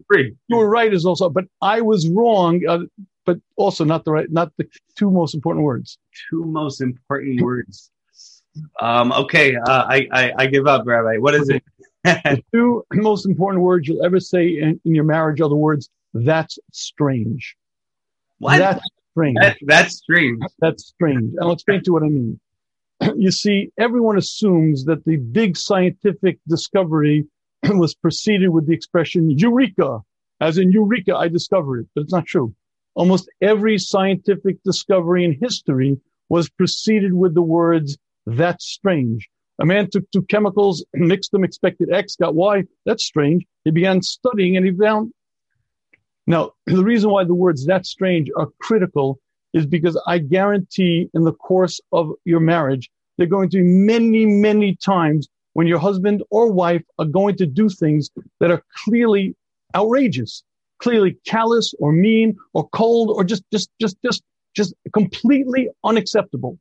You 0.48 0.58
were 0.58 0.70
right 0.70 0.94
is 0.94 1.06
also, 1.06 1.30
but 1.30 1.46
I 1.62 1.82
was 1.82 2.08
wrong, 2.10 2.62
uh, 2.68 2.80
but 3.26 3.38
also 3.56 3.84
not 3.84 4.06
the 4.06 4.12
right, 4.12 4.32
not 4.32 4.52
the 4.58 4.68
two 4.96 5.10
most 5.12 5.34
important 5.34 5.66
words. 5.66 5.98
Two 6.30 6.44
most 6.46 6.82
important 6.82 7.42
words. 7.42 7.92
Um, 8.80 9.12
okay, 9.12 9.56
uh, 9.56 9.86
I, 9.90 10.08
I 10.12 10.34
I 10.38 10.48
give 10.48 10.68
up, 10.68 10.86
Rabbi. 10.86 11.18
What 11.18 11.36
is 11.36 11.50
it? 11.50 11.64
The 12.04 12.44
two 12.54 12.84
most 12.94 13.26
important 13.26 13.64
words 13.64 13.88
you'll 13.88 14.06
ever 14.06 14.20
say 14.20 14.60
in, 14.60 14.80
in 14.86 14.94
your 14.94 15.04
marriage 15.04 15.42
are 15.42 15.50
the 15.50 15.56
words, 15.56 15.90
that's 16.14 16.60
strange. 16.72 17.56
what? 18.38 18.60
That's 18.60 18.80
strange. 19.12 19.38
That, 19.42 19.58
that's 19.62 19.96
strange. 19.96 20.40
That's 20.60 20.86
strange. 20.86 21.34
And 21.34 21.40
I'll 21.42 21.54
explain 21.54 21.80
to 21.80 21.88
you 21.88 21.94
what 21.94 22.04
I 22.04 22.10
mean. 22.10 22.40
You 23.18 23.32
see, 23.32 23.72
everyone 23.78 24.18
assumes 24.18 24.86
that 24.86 25.04
the 25.04 25.18
big 25.18 25.58
scientific 25.58 26.40
discovery 26.48 27.26
was 27.78 27.96
preceded 27.96 28.50
with 28.50 28.68
the 28.68 28.74
expression 28.74 29.30
eureka, 29.30 30.00
as 30.42 30.58
in 30.58 30.72
eureka, 30.72 31.16
I 31.16 31.28
discovered 31.28 31.80
it, 31.82 31.88
but 31.96 32.02
it's 32.02 32.14
not 32.14 32.26
true. 32.26 32.54
Almost 32.96 33.30
every 33.42 33.78
scientific 33.78 34.62
discovery 34.64 35.26
in 35.26 35.38
history 35.40 36.00
was 36.30 36.50
preceded 36.50 37.14
with 37.14 37.34
the 37.34 37.42
words, 37.42 37.98
that's 38.26 38.66
strange. 38.66 39.30
A 39.60 39.66
man 39.66 39.90
took 39.90 40.10
two 40.12 40.24
chemicals, 40.24 40.86
mixed 40.94 41.32
them, 41.32 41.44
expected 41.44 41.92
X, 41.92 42.16
got 42.16 42.36
Y. 42.36 42.64
That's 42.86 43.04
strange. 43.04 43.46
He 43.64 43.72
began 43.72 44.02
studying 44.02 44.58
and 44.58 44.66
he 44.66 44.72
found. 44.72 45.12
Now, 46.28 46.54
the 46.66 46.84
reason 46.84 47.12
why 47.12 47.24
the 47.24 47.36
words 47.36 47.68
that's 47.68 47.88
strange 47.88 48.32
are 48.36 48.50
critical 48.60 49.20
is 49.54 49.68
because 49.68 49.96
I 50.08 50.18
guarantee 50.18 51.08
in 51.14 51.24
the 51.24 51.34
course 51.34 51.80
of 51.92 52.14
your 52.26 52.40
marriage, 52.40 52.90
there 53.18 53.26
are 53.26 53.30
going 53.30 53.50
to 53.52 53.58
be 53.58 53.64
many, 53.64 54.26
many 54.26 54.76
times 54.76 55.30
when 55.56 55.68
your 55.68 55.80
husband 55.80 56.22
or 56.30 56.52
wife 56.52 56.84
are 57.00 57.06
going 57.06 57.38
to 57.38 57.46
do 57.46 57.70
things 57.70 58.10
that 58.42 58.52
are 58.52 58.62
clearly 58.84 59.34
outrageous, 59.74 60.44
clearly 60.80 61.18
callous 61.26 61.74
or 61.80 61.94
mean 61.94 62.36
or 62.54 62.68
cold 62.70 63.10
or 63.10 63.24
just, 63.24 63.42
just, 63.54 63.70
just, 63.80 63.96
just, 64.04 64.22
just 64.54 64.74
completely 64.94 65.70
unacceptable. 65.86 66.60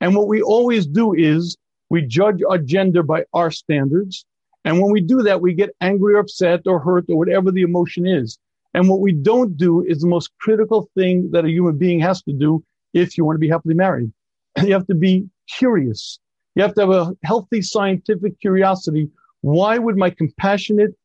And 0.00 0.16
what 0.16 0.28
we 0.28 0.40
always 0.40 0.86
do 0.86 1.12
is 1.12 1.58
we 1.90 2.00
judge 2.00 2.40
our 2.48 2.56
gender 2.56 3.02
by 3.02 3.24
our 3.34 3.50
standards. 3.50 4.24
And 4.64 4.80
when 4.80 4.90
we 4.90 5.02
do 5.02 5.20
that, 5.22 5.42
we 5.42 5.52
get 5.52 5.76
angry 5.82 6.14
or 6.14 6.20
upset 6.20 6.62
or 6.64 6.78
hurt 6.78 7.04
or 7.10 7.18
whatever 7.18 7.52
the 7.52 7.62
emotion 7.62 8.06
is. 8.06 8.38
And 8.72 8.88
what 8.88 9.00
we 9.00 9.12
don't 9.12 9.58
do 9.58 9.82
is 9.82 10.00
the 10.00 10.08
most 10.08 10.30
critical 10.40 10.88
thing 10.96 11.32
that 11.32 11.44
a 11.44 11.50
human 11.50 11.76
being 11.76 12.00
has 12.00 12.22
to 12.22 12.32
do 12.32 12.64
if 12.94 13.18
you 13.18 13.26
want 13.26 13.36
to 13.36 13.40
be 13.40 13.50
happily 13.50 13.74
married. 13.74 14.10
You 14.62 14.72
have 14.72 14.86
to 14.86 14.94
be 14.94 15.28
curious. 15.50 16.18
You 16.56 16.62
have 16.62 16.74
to 16.74 16.80
have 16.80 16.90
a 16.90 17.16
healthy 17.22 17.60
scientific 17.60 18.40
curiosity. 18.40 19.10
Why 19.42 19.76
would 19.76 19.96
my 19.96 20.08
compassionate, 20.08 20.96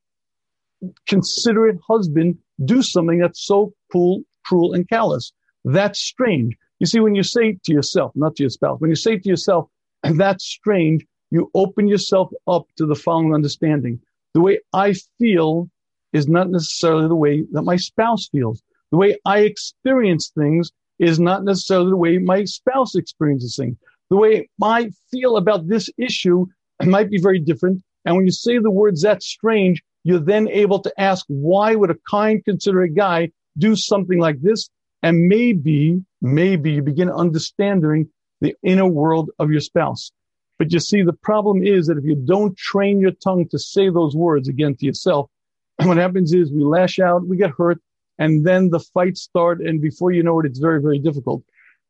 considerate 1.07 1.77
husband 1.85 2.37
do 2.63 2.81
something 2.81 3.19
that's 3.19 3.45
so 3.45 3.73
cruel, 3.91 4.23
cruel 4.45 4.73
and 4.73 4.87
callous? 4.87 5.33
That's 5.65 5.99
strange. 5.99 6.55
You 6.79 6.87
see, 6.87 7.01
when 7.01 7.15
you 7.15 7.23
say 7.23 7.57
to 7.65 7.73
yourself, 7.73 8.13
not 8.15 8.37
to 8.37 8.43
your 8.43 8.49
spouse, 8.49 8.79
when 8.79 8.89
you 8.89 8.95
say 8.95 9.17
to 9.17 9.29
yourself, 9.29 9.69
that's 10.03 10.45
strange, 10.45 11.05
you 11.31 11.51
open 11.53 11.87
yourself 11.87 12.31
up 12.47 12.65
to 12.77 12.85
the 12.85 12.95
following 12.95 13.35
understanding. 13.35 13.99
The 14.33 14.41
way 14.41 14.59
I 14.73 14.95
feel 15.19 15.69
is 16.13 16.29
not 16.29 16.49
necessarily 16.49 17.09
the 17.09 17.15
way 17.15 17.43
that 17.51 17.63
my 17.63 17.75
spouse 17.75 18.29
feels. 18.29 18.63
The 18.91 18.97
way 18.97 19.17
I 19.25 19.39
experience 19.39 20.29
things 20.29 20.71
is 20.97 21.19
not 21.19 21.43
necessarily 21.43 21.89
the 21.89 21.97
way 21.97 22.17
my 22.19 22.45
spouse 22.45 22.95
experiences 22.95 23.57
things. 23.57 23.77
The 24.11 24.17
way 24.17 24.49
I 24.61 24.91
feel 25.09 25.37
about 25.37 25.69
this 25.69 25.89
issue 25.97 26.45
might 26.83 27.09
be 27.09 27.17
very 27.17 27.39
different. 27.39 27.81
And 28.03 28.17
when 28.17 28.25
you 28.25 28.33
say 28.33 28.57
the 28.57 28.69
words 28.69 29.01
that's 29.01 29.25
strange, 29.25 29.81
you're 30.03 30.19
then 30.19 30.49
able 30.49 30.79
to 30.79 30.91
ask, 30.99 31.25
why 31.29 31.75
would 31.75 31.91
a 31.91 31.95
kind, 32.09 32.43
considerate 32.43 32.93
guy 32.93 33.31
do 33.57 33.73
something 33.77 34.19
like 34.19 34.41
this? 34.41 34.69
And 35.01 35.29
maybe, 35.29 36.03
maybe 36.21 36.73
you 36.73 36.81
begin 36.81 37.09
understanding 37.09 38.09
the 38.41 38.53
inner 38.63 38.85
world 38.85 39.31
of 39.39 39.49
your 39.49 39.61
spouse. 39.61 40.11
But 40.59 40.73
you 40.73 40.81
see, 40.81 41.03
the 41.03 41.13
problem 41.13 41.63
is 41.63 41.87
that 41.87 41.97
if 41.97 42.03
you 42.03 42.15
don't 42.15 42.57
train 42.57 42.99
your 42.99 43.13
tongue 43.23 43.47
to 43.49 43.57
say 43.57 43.89
those 43.89 44.13
words 44.13 44.49
again 44.49 44.75
to 44.75 44.85
yourself, 44.85 45.29
what 45.83 45.95
happens 45.95 46.33
is 46.33 46.51
we 46.51 46.65
lash 46.65 46.99
out, 46.99 47.25
we 47.25 47.37
get 47.37 47.51
hurt, 47.57 47.79
and 48.19 48.45
then 48.45 48.71
the 48.71 48.79
fights 48.93 49.21
start. 49.21 49.61
And 49.61 49.81
before 49.81 50.11
you 50.11 50.21
know 50.21 50.41
it, 50.41 50.47
it's 50.47 50.59
very, 50.59 50.81
very 50.81 50.99
difficult. 50.99 51.43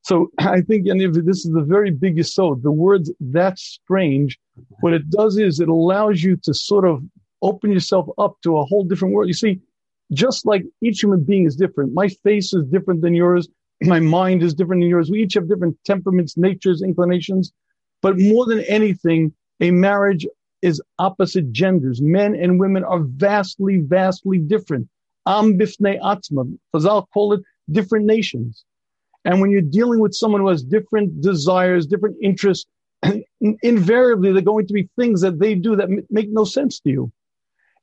So 0.04 0.32
I 0.40 0.62
think, 0.62 0.88
and 0.88 1.02
if 1.02 1.14
this 1.14 1.46
is 1.46 1.52
the 1.52 1.62
very 1.62 1.92
biggest 1.92 2.34
so 2.34 2.60
the 2.62 2.72
words 2.72 3.12
that's 3.20 3.62
strange, 3.62 4.40
what 4.80 4.94
it 4.94 5.10
does 5.10 5.38
is 5.38 5.60
it 5.60 5.70
allows 5.70 6.24
you 6.24 6.38
to 6.44 6.54
sort 6.54 6.86
of 6.86 7.04
open 7.42 7.72
yourself 7.72 8.08
up 8.18 8.36
to 8.44 8.58
a 8.58 8.66
whole 8.66 8.84
different 8.84 9.14
world. 9.14 9.28
You 9.28 9.34
see, 9.34 9.60
just 10.12 10.46
like 10.46 10.64
each 10.82 11.02
human 11.02 11.24
being 11.24 11.46
is 11.46 11.56
different, 11.56 11.94
my 11.94 12.08
face 12.08 12.54
is 12.54 12.66
different 12.66 13.02
than 13.02 13.14
yours, 13.14 13.48
my 13.82 14.00
mind 14.00 14.44
is 14.44 14.54
different 14.54 14.82
than 14.82 14.90
yours. 14.90 15.10
We 15.10 15.24
each 15.24 15.34
have 15.36 15.48
different 15.48 15.78
temperaments, 15.86 16.38
natures, 16.38 16.82
inclinations. 16.82 17.52
But 18.02 18.20
more 18.20 18.46
than 18.46 18.62
anything, 18.62 19.34
a 19.60 19.72
marriage 19.72 20.26
is 20.62 20.82
opposite 21.00 21.52
genders. 21.52 22.02
Men 22.02 22.36
and 22.36 22.60
women 22.60 22.84
are 22.84 23.02
vastly, 23.04 23.80
vastly 23.84 24.38
different. 24.38 24.88
Am 25.26 25.58
bifnei 25.58 26.00
atzma. 26.02 26.52
Chazal 26.74 27.06
call 27.14 27.34
it 27.34 27.42
different 27.72 28.06
nations. 28.06 28.66
And 29.26 29.40
when 29.40 29.52
you're 29.52 29.62
dealing 29.62 30.00
with 30.00 30.14
someone 30.14 30.42
who 30.42 30.48
has 30.50 30.64
different 30.64 31.22
desires, 31.22 31.86
different 31.86 32.18
interests, 32.22 32.66
invariably 33.62 34.32
they're 34.32 34.42
going 34.42 34.68
to 34.68 34.74
be 34.74 34.90
things 34.98 35.22
that 35.22 35.40
they 35.40 35.56
do 35.56 35.76
that 35.76 35.90
make 36.10 36.30
no 36.30 36.44
sense 36.44 36.80
to 36.82 36.90
you. 36.90 37.12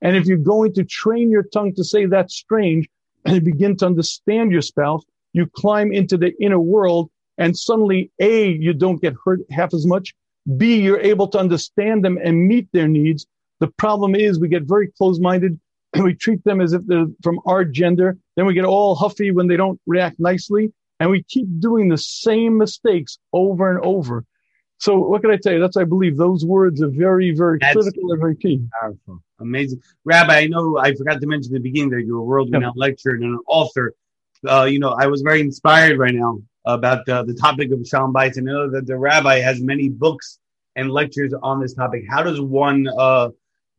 And 0.01 0.17
if 0.17 0.27
you're 0.27 0.37
going 0.37 0.75
to 0.75 0.85
train 0.85 1.31
your 1.31 1.43
tongue 1.43 1.75
to 1.75 1.85
say 1.85 2.07
that's 2.07 2.35
strange 2.35 2.89
and 3.25 3.37
you 3.37 3.41
begin 3.41 3.77
to 3.79 3.87
understand 3.87 4.53
your 4.53 4.63
spouse, 4.63 5.03
you 5.33 5.47
climb 5.47 5.93
into 5.93 6.17
the 6.17 6.33
inner 6.41 6.61
world 6.61 7.11
and 7.37 7.57
suddenly 7.57 8.11
A, 8.19 8.51
you 8.51 8.73
don't 8.73 9.01
get 9.01 9.15
hurt 9.25 9.41
half 9.51 9.73
as 9.73 9.87
much. 9.87 10.15
B, 10.57 10.81
you're 10.81 11.01
able 11.01 11.29
to 11.29 11.39
understand 11.39 12.05
them 12.05 12.19
and 12.23 12.49
meet 12.49 12.69
their 12.73 12.89
needs. 12.89 13.27
The 13.61 13.69
problem 13.69 14.15
is 14.15 14.39
we 14.39 14.49
get 14.49 14.65
very 14.65 14.89
close 14.89 15.21
minded 15.21 15.59
and 15.95 16.05
we 16.05 16.15
treat 16.15 16.43
them 16.45 16.61
as 16.61 16.73
if 16.73 16.83
they're 16.87 17.07
from 17.23 17.41
our 17.47 17.65
gender. 17.65 18.17
Then 18.37 18.47
we 18.47 18.55
get 18.55 18.65
all 18.65 18.95
huffy 18.95 19.31
when 19.31 19.47
they 19.47 19.57
don't 19.57 19.81
react 19.87 20.19
nicely. 20.19 20.73
And 21.01 21.11
we 21.11 21.23
keep 21.23 21.47
doing 21.61 21.89
the 21.89 21.99
same 21.99 22.59
mistakes 22.59 23.19
over 23.33 23.71
and 23.71 23.85
over. 23.85 24.25
So 24.79 24.97
what 24.99 25.23
can 25.23 25.31
I 25.31 25.37
tell 25.37 25.53
you? 25.53 25.61
That's, 25.61 25.77
I 25.77 25.85
believe 25.85 26.17
those 26.17 26.45
words 26.45 26.83
are 26.83 26.89
very, 26.89 27.35
very 27.35 27.59
That's- 27.59 27.75
critical 27.75 28.13
and 28.13 28.21
very 28.21 28.37
key. 28.37 28.63
Powerful. 28.81 29.23
Amazing. 29.41 29.81
Rabbi, 30.05 30.37
I 30.39 30.47
know 30.49 30.79
I 30.79 30.95
forgot 30.95 31.21
to 31.21 31.27
mention 31.27 31.53
at 31.55 31.63
the 31.63 31.69
beginning 31.69 31.91
that 31.91 32.05
you're 32.05 32.19
a 32.19 32.23
world 32.23 32.51
renowned 32.53 32.77
lecturer 32.77 33.15
and 33.15 33.25
an 33.25 33.39
author. 33.47 33.95
Uh, 34.49 34.65
you 34.65 34.79
know, 34.79 34.91
I 34.91 35.07
was 35.07 35.23
very 35.23 35.41
inspired 35.41 35.99
right 35.99 36.15
now 36.15 36.41
about 36.65 37.09
uh, 37.09 37.23
the 37.23 37.35
topic 37.35 37.71
of 37.73 37.85
Shalom 37.87 38.13
Bayis. 38.13 38.37
And 38.37 38.49
I 38.49 38.53
know 38.53 38.71
that 38.71 38.87
the 38.87 38.97
rabbi 38.97 39.39
has 39.41 39.61
many 39.61 39.89
books 39.89 40.39
and 40.77 40.91
lectures 40.91 41.33
on 41.43 41.61
this 41.61 41.75
topic. 41.75 42.05
How 42.09 42.23
does 42.23 42.41
one 42.41 42.87
uh, 42.99 43.31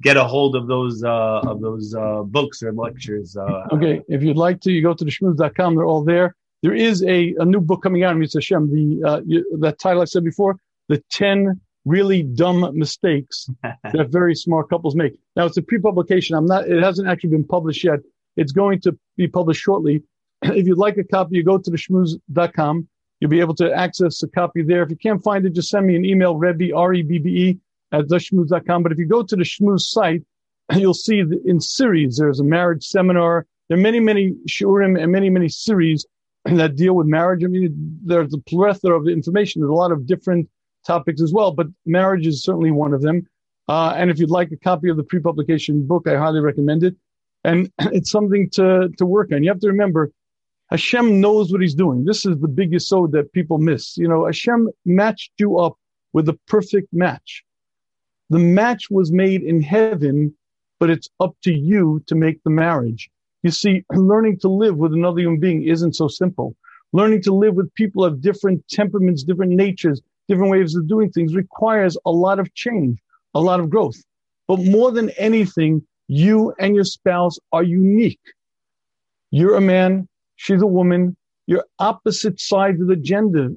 get 0.01 0.17
a 0.17 0.23
hold 0.23 0.55
of 0.55 0.67
those 0.67 1.03
uh, 1.03 1.41
of 1.45 1.61
those 1.61 1.93
uh, 1.95 2.23
books 2.23 2.61
or 2.63 2.73
lectures? 2.73 3.37
Uh, 3.37 3.67
Okay. 3.71 4.01
If 4.09 4.21
you'd 4.23 4.37
like 4.37 4.59
to, 4.61 4.71
you 4.71 4.81
go 4.81 4.93
to 4.93 5.05
the 5.05 5.11
shmuz.com. 5.11 5.75
They're 5.75 5.85
all 5.85 6.03
there. 6.03 6.35
There 6.61 6.73
is 6.73 7.03
a, 7.03 7.33
a 7.39 7.45
new 7.45 7.61
book 7.61 7.81
coming 7.83 8.03
out, 8.03 8.15
Mr. 8.17 8.35
Hashem, 8.35 8.69
the, 8.69 9.07
uh, 9.07 9.21
that 9.59 9.79
title 9.79 10.01
I 10.01 10.05
said 10.05 10.25
before, 10.25 10.57
The 10.89 11.01
10 11.11 11.59
Really 11.85 12.23
Dumb 12.23 12.69
Mistakes 12.77 13.49
That 13.63 14.09
Very 14.09 14.35
Smart 14.35 14.69
Couples 14.69 14.95
Make. 14.95 15.17
Now, 15.35 15.45
it's 15.45 15.57
a 15.57 15.61
pre-publication. 15.61 16.35
I'm 16.35 16.45
not, 16.45 16.67
it 16.67 16.83
hasn't 16.83 17.07
actually 17.07 17.29
been 17.29 17.45
published 17.45 17.83
yet. 17.83 17.99
It's 18.35 18.51
going 18.51 18.81
to 18.81 18.97
be 19.15 19.27
published 19.27 19.61
shortly. 19.61 20.03
if 20.41 20.67
you'd 20.67 20.77
like 20.77 20.97
a 20.97 21.03
copy, 21.03 21.37
you 21.37 21.43
go 21.43 21.57
to 21.57 21.71
the 21.71 21.77
shmuz.com. 21.77 22.87
You'll 23.21 23.31
be 23.31 23.39
able 23.39 23.55
to 23.55 23.73
access 23.73 24.21
a 24.23 24.27
copy 24.27 24.61
there. 24.61 24.83
If 24.83 24.89
you 24.89 24.97
can't 24.97 25.23
find 25.23 25.45
it, 25.45 25.53
just 25.53 25.69
send 25.69 25.87
me 25.87 25.95
an 25.95 26.05
email, 26.05 26.35
Rebbe, 26.35 26.75
R-E-B-B-E, 26.75 27.57
at 27.91 28.05
theshmuz.com. 28.07 28.83
But 28.83 28.91
if 28.91 28.97
you 28.97 29.05
go 29.05 29.23
to 29.23 29.35
the 29.35 29.43
Shmuz 29.43 29.81
site, 29.81 30.23
you'll 30.75 30.93
see 30.93 31.23
in 31.45 31.61
series, 31.61 32.17
there's 32.17 32.41
a 32.41 32.43
marriage 32.43 32.83
seminar. 32.83 33.45
There 33.69 33.77
are 33.77 33.81
many, 33.81 33.99
many 33.99 34.35
shiurim 34.47 35.01
and 35.01 35.11
many, 35.11 35.29
many 35.29 35.47
series 35.47 36.05
that 36.57 36.75
deal 36.75 36.95
with 36.95 37.07
marriage. 37.07 37.43
I 37.43 37.47
mean, 37.47 37.99
there's 38.03 38.33
a 38.33 38.37
plethora 38.37 38.99
of 38.99 39.07
information. 39.07 39.61
There's 39.61 39.69
a 39.69 39.73
lot 39.73 39.91
of 39.91 40.05
different 40.05 40.49
topics 40.85 41.21
as 41.21 41.33
well, 41.33 41.51
but 41.51 41.67
marriage 41.85 42.25
is 42.25 42.43
certainly 42.43 42.71
one 42.71 42.93
of 42.93 43.01
them. 43.01 43.27
Uh, 43.67 43.93
and 43.95 44.09
if 44.09 44.17
you'd 44.19 44.31
like 44.31 44.51
a 44.51 44.57
copy 44.57 44.89
of 44.89 44.97
the 44.97 45.03
pre-publication 45.03 45.85
book, 45.85 46.07
I 46.07 46.17
highly 46.17 46.39
recommend 46.39 46.83
it. 46.83 46.95
And 47.43 47.71
it's 47.79 48.11
something 48.11 48.49
to, 48.51 48.89
to 48.97 49.05
work 49.05 49.31
on. 49.31 49.43
You 49.43 49.49
have 49.49 49.59
to 49.59 49.67
remember, 49.67 50.11
Hashem 50.69 51.19
knows 51.19 51.51
what 51.51 51.61
he's 51.61 51.75
doing. 51.75 52.05
This 52.05 52.25
is 52.25 52.37
the 52.39 52.47
biggest 52.47 52.89
so 52.89 53.07
that 53.07 53.33
people 53.33 53.57
miss. 53.57 53.97
You 53.97 54.07
know, 54.07 54.25
Hashem 54.25 54.69
matched 54.85 55.33
you 55.37 55.57
up 55.57 55.77
with 56.13 56.25
the 56.25 56.37
perfect 56.47 56.87
match. 56.91 57.43
The 58.29 58.39
match 58.39 58.89
was 58.89 59.11
made 59.11 59.41
in 59.41 59.61
heaven, 59.61 60.35
but 60.79 60.89
it's 60.89 61.09
up 61.19 61.35
to 61.43 61.53
you 61.53 62.03
to 62.07 62.15
make 62.15 62.41
the 62.43 62.51
marriage. 62.51 63.09
You 63.43 63.51
see, 63.51 63.85
learning 63.93 64.39
to 64.39 64.49
live 64.49 64.77
with 64.77 64.93
another 64.93 65.21
human 65.21 65.39
being 65.39 65.63
isn't 65.63 65.95
so 65.95 66.07
simple. 66.07 66.55
Learning 66.91 67.21
to 67.21 67.33
live 67.33 67.55
with 67.55 67.73
people 67.75 68.03
of 68.03 68.21
different 68.21 68.67
temperaments, 68.67 69.23
different 69.23 69.51
natures, 69.51 70.01
different 70.27 70.51
ways 70.51 70.75
of 70.75 70.87
doing 70.87 71.11
things 71.11 71.35
requires 71.35 71.97
a 72.05 72.11
lot 72.11 72.39
of 72.39 72.53
change, 72.53 72.99
a 73.33 73.39
lot 73.39 73.59
of 73.59 73.69
growth. 73.69 73.95
But 74.47 74.59
more 74.59 74.91
than 74.91 75.11
anything, 75.11 75.85
you 76.07 76.53
and 76.59 76.75
your 76.75 76.83
spouse 76.83 77.37
are 77.51 77.63
unique. 77.63 78.19
You're 79.31 79.55
a 79.55 79.61
man, 79.61 80.07
she's 80.35 80.61
a 80.61 80.67
woman, 80.67 81.15
you're 81.45 81.65
opposite 81.77 82.39
sides 82.39 82.81
of 82.81 82.87
the 82.87 82.95
gender. 82.95 83.49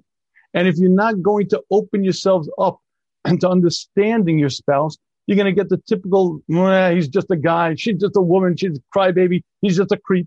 And 0.55 0.69
if 0.69 0.77
you're 0.77 0.91
not 0.91 1.23
going 1.23 1.49
to 1.49 1.63
open 1.71 2.05
yourselves 2.05 2.49
up 2.59 2.79
and 3.25 3.41
to 3.41 3.49
understanding 3.49 4.39
your 4.39 4.51
spouse, 4.51 4.97
you're 5.27 5.37
going 5.37 5.55
to 5.55 5.59
get 5.59 5.69
the 5.69 5.79
typical, 5.87 6.43
he's 6.49 7.09
just 7.09 7.31
a 7.31 7.37
guy, 7.37 7.75
she's 7.77 8.01
just 8.01 8.17
a 8.17 8.21
woman, 8.21 8.57
she's 8.57 8.79
a 8.79 8.99
crybaby, 8.99 9.43
he's 9.61 9.77
just 9.77 9.93
a 9.93 9.97
creep. 9.97 10.27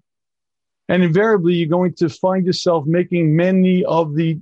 And 0.87 1.03
invariably, 1.03 1.55
you're 1.55 1.69
going 1.69 1.93
to 1.95 2.09
find 2.09 2.45
yourself 2.45 2.85
making 2.85 3.35
many 3.35 3.83
of 3.85 4.15
the 4.15 4.39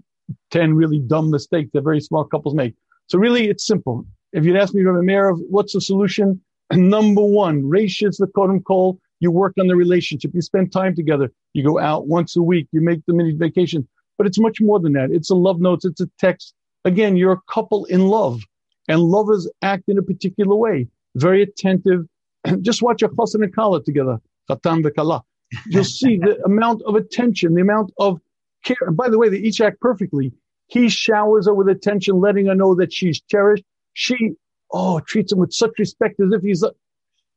10 0.52 0.74
really 0.74 1.00
dumb 1.00 1.32
mistakes 1.32 1.72
that 1.74 1.84
very 1.84 2.02
smart 2.02 2.30
couples 2.30 2.54
make. 2.54 2.76
So 3.08 3.18
really, 3.18 3.50
it's 3.50 3.66
simple. 3.66 4.06
If 4.34 4.46
you'd 4.46 4.58
ask 4.58 4.74
me, 4.74 4.82
Rabbi 4.84 5.02
Meir, 5.02 5.32
what's 5.32 5.74
the 5.74 5.82
solution? 5.82 6.42
Number 6.72 7.24
one, 7.24 7.68
ratios 7.68 8.18
the 8.18 8.28
kodem 8.28 8.64
call. 8.64 9.00
You 9.20 9.32
work 9.32 9.54
on 9.60 9.68
the 9.68 9.76
relationship. 9.76 10.32
You 10.34 10.42
spend 10.42 10.74
time 10.74 10.96
together. 10.96 11.32
You 11.54 11.64
go 11.64 11.80
out 11.80 12.08
once 12.08 12.36
a 12.36 12.42
week. 12.42 12.68
You 12.72 12.82
make 12.82 13.06
the 13.06 13.14
mini 13.14 13.34
vacation. 13.34 13.88
But 14.18 14.28
it's 14.28 14.40
much 14.40 14.60
more 14.60 14.80
than 14.80 14.94
that. 14.94 15.12
It's 15.12 15.30
a 15.30 15.36
love 15.36 15.62
notes. 15.62 15.86
It's 15.86 16.02
a 16.02 16.10
text. 16.20 16.54
Again, 16.84 17.16
you're 17.16 17.32
a 17.32 17.42
couple 17.50 17.86
in 17.86 18.08
love 18.08 18.42
and 18.88 19.00
lovers 19.02 19.50
act 19.62 19.84
in 19.88 19.98
a 19.98 20.02
particular 20.02 20.56
way, 20.56 20.88
very 21.16 21.42
attentive. 21.42 22.06
Just 22.62 22.82
watch 22.82 23.02
a 23.02 23.10
chassan 23.10 23.44
and 23.44 23.56
kala 23.56 23.84
together, 23.84 24.20
chatan 24.50 24.84
v'kala. 24.84 25.22
You'll 25.68 25.84
see 26.02 26.18
the 26.18 26.42
amount 26.46 26.82
of 26.84 26.96
attention, 26.96 27.54
the 27.54 27.62
amount 27.62 27.92
of 27.98 28.20
care. 28.64 28.78
And 28.82 28.98
by 28.98 29.10
the 29.10 29.18
way, 29.18 29.30
they 29.30 29.38
each 29.38 29.62
act 29.62 29.80
perfectly. 29.80 30.34
He 30.68 30.90
showers 30.90 31.46
her 31.46 31.54
with 31.54 31.70
attention, 31.70 32.20
letting 32.20 32.48
her 32.48 32.56
know 32.56 32.76
that 32.76 32.92
she's 32.92 33.22
cherished. 33.22 33.64
She, 33.94 34.32
oh, 34.72 35.00
treats 35.02 35.32
him 35.32 35.40
with 35.40 35.54
such 35.54 35.72
respect 35.78 36.20
as 36.20 36.32
if 36.32 36.42
he's 36.42 36.64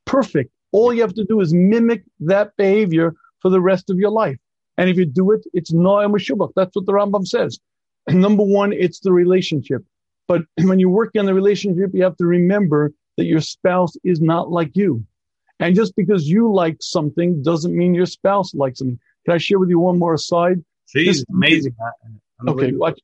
perfect. 0.07 0.51
All 0.73 0.93
you 0.93 1.03
have 1.03 1.15
to 1.15 1.25
do 1.25 1.41
is 1.41 1.53
mimic 1.53 2.05
that 2.21 2.57
behavior 2.57 3.15
for 3.41 3.51
the 3.51 3.61
rest 3.61 3.91
of 3.91 3.99
your 3.99 4.11
life. 4.11 4.39
And 4.79 4.91
if 4.91 4.97
you 4.97 5.07
do 5.07 5.33
it, 5.33 5.43
it's 5.53 5.73
noam 5.73 6.13
meshubach. 6.13 6.53
That's 6.57 6.75
what 6.75 6.87
the 6.87 6.93
Rambam 6.93 7.27
says. 7.27 7.59
Number 8.09 8.43
one, 8.43 8.73
it's 8.73 9.01
the 9.01 9.13
relationship. 9.13 9.85
But 10.29 10.43
when 10.63 10.79
you 10.79 10.89
work 10.89 11.13
on 11.19 11.27
the 11.27 11.35
relationship, 11.35 11.91
you 11.95 12.03
have 12.03 12.17
to 12.17 12.27
remember 12.27 12.93
that 13.17 13.25
your 13.25 13.41
spouse 13.41 13.93
is 14.05 14.21
not 14.21 14.51
like 14.51 14.77
you. 14.77 15.05
And 15.59 15.75
just 15.75 15.97
because 15.97 16.29
you 16.29 16.53
like 16.53 16.77
something 16.81 17.43
doesn't 17.43 17.75
mean 17.75 17.95
your 17.95 18.07
spouse 18.07 18.55
likes 18.55 18.79
something. 18.79 18.99
Can 19.25 19.35
I 19.35 19.39
share 19.39 19.59
with 19.59 19.71
you 19.71 19.81
one 19.81 19.99
more 19.99 20.15
aside? 20.15 20.63
She's 20.87 21.25
amazing. 21.31 21.75
Okay, 22.47 22.73
watch. 22.73 23.01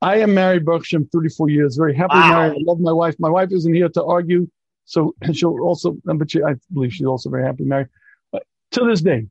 I 0.00 0.18
am 0.18 0.34
married, 0.34 0.64
Baruch 0.64 0.82
Hashem, 0.82 1.08
34 1.12 1.50
years, 1.50 1.76
very 1.76 1.94
happily 1.94 2.20
wow. 2.20 2.30
married. 2.30 2.58
I 2.58 2.60
love 2.60 2.78
my 2.78 2.92
wife. 2.92 3.16
My 3.18 3.30
wife 3.30 3.50
isn't 3.52 3.74
here 3.74 3.88
to 3.88 4.04
argue, 4.04 4.48
so 4.84 5.14
she'll 5.32 5.58
also, 5.60 5.96
but 6.04 6.30
she, 6.30 6.42
I 6.42 6.54
believe 6.72 6.92
she's 6.92 7.06
also 7.06 7.30
very 7.30 7.44
happily 7.44 7.68
married. 7.68 7.88
But 8.30 8.44
to 8.72 8.84
this 8.84 9.00
day, 9.00 9.26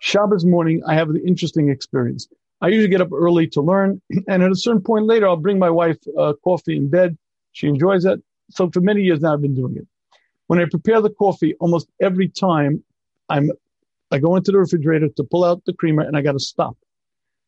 Shabbos 0.00 0.44
morning, 0.44 0.82
I 0.86 0.94
have 0.94 1.10
an 1.10 1.22
interesting 1.26 1.68
experience. 1.68 2.28
I 2.60 2.68
usually 2.68 2.88
get 2.88 3.00
up 3.00 3.12
early 3.12 3.46
to 3.48 3.60
learn, 3.60 4.00
and 4.28 4.42
at 4.42 4.50
a 4.50 4.56
certain 4.56 4.82
point 4.82 5.06
later, 5.06 5.28
I'll 5.28 5.36
bring 5.36 5.58
my 5.58 5.70
wife 5.70 5.98
uh, 6.18 6.34
coffee 6.42 6.76
in 6.76 6.88
bed. 6.88 7.16
She 7.52 7.68
enjoys 7.68 8.04
it. 8.04 8.22
So 8.50 8.70
for 8.70 8.80
many 8.80 9.02
years 9.02 9.20
now, 9.20 9.34
I've 9.34 9.42
been 9.42 9.54
doing 9.54 9.76
it. 9.76 9.86
When 10.46 10.58
I 10.58 10.64
prepare 10.64 11.00
the 11.00 11.10
coffee, 11.10 11.54
almost 11.60 11.88
every 12.00 12.28
time 12.28 12.82
I'm, 13.28 13.50
I 14.10 14.18
go 14.18 14.36
into 14.36 14.50
the 14.50 14.58
refrigerator 14.58 15.08
to 15.08 15.24
pull 15.24 15.44
out 15.44 15.62
the 15.66 15.74
creamer, 15.74 16.02
and 16.02 16.16
I 16.16 16.22
got 16.22 16.32
to 16.32 16.40
stop 16.40 16.76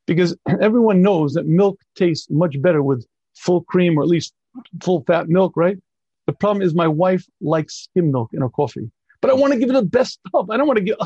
because 0.07 0.37
everyone 0.61 1.03
knows 1.03 1.33
that 1.35 1.47
milk 1.47 1.81
tastes 1.97 2.29
much 2.31 2.61
better 2.61 2.83
with 2.83 3.07
full 3.35 3.63
cream 3.63 3.99
or 3.99 4.03
at 4.03 4.09
least 4.09 4.35
full 4.83 5.03
fat 5.07 5.29
milk, 5.29 5.57
right? 5.57 5.79
The 6.27 6.33
problem 6.33 6.63
is 6.63 6.75
my 6.75 6.89
wife 6.89 7.25
likes 7.41 7.75
skim 7.75 8.13
milk 8.13 8.31
in 8.33 8.43
her 8.43 8.49
coffee, 8.51 8.91
but 9.21 9.31
I 9.31 9.35
want 9.35 9.53
to 9.53 9.59
give 9.59 9.71
her 9.71 9.81
the 9.81 9.87
best 9.87 10.21
stuff. 10.29 10.47
I 10.51 10.57
don't 10.57 10.67
want 10.67 10.77
to 10.77 10.85
give, 10.85 10.97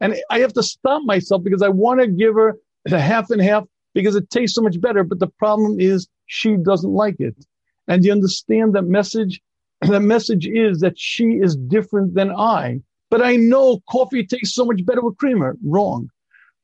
and 0.00 0.16
I 0.30 0.40
have 0.40 0.52
to 0.54 0.62
stop 0.62 1.02
myself 1.04 1.42
because 1.44 1.62
I 1.62 1.68
want 1.68 2.00
to 2.00 2.06
give 2.06 2.34
her 2.34 2.56
the 2.84 3.00
half 3.00 3.30
and 3.30 3.40
half 3.40 3.64
because 3.94 4.16
it 4.16 4.30
tastes 4.30 4.54
so 4.54 4.62
much 4.62 4.80
better. 4.80 5.04
But 5.04 5.20
the 5.20 5.28
problem 5.28 5.80
is 5.80 6.08
she 6.26 6.56
doesn't 6.56 6.90
like 6.92 7.16
it. 7.18 7.34
And 7.88 8.04
you 8.04 8.12
understand 8.12 8.74
that 8.74 8.84
message? 8.84 9.40
The 9.80 10.00
message 10.00 10.46
is 10.46 10.80
that 10.80 10.98
she 10.98 11.24
is 11.42 11.56
different 11.56 12.14
than 12.14 12.30
I. 12.30 12.80
But 13.10 13.20
I 13.20 13.36
know 13.36 13.80
coffee 13.90 14.24
tastes 14.24 14.54
so 14.54 14.64
much 14.64 14.84
better 14.86 15.02
with 15.02 15.18
creamer. 15.18 15.56
Wrong. 15.62 16.08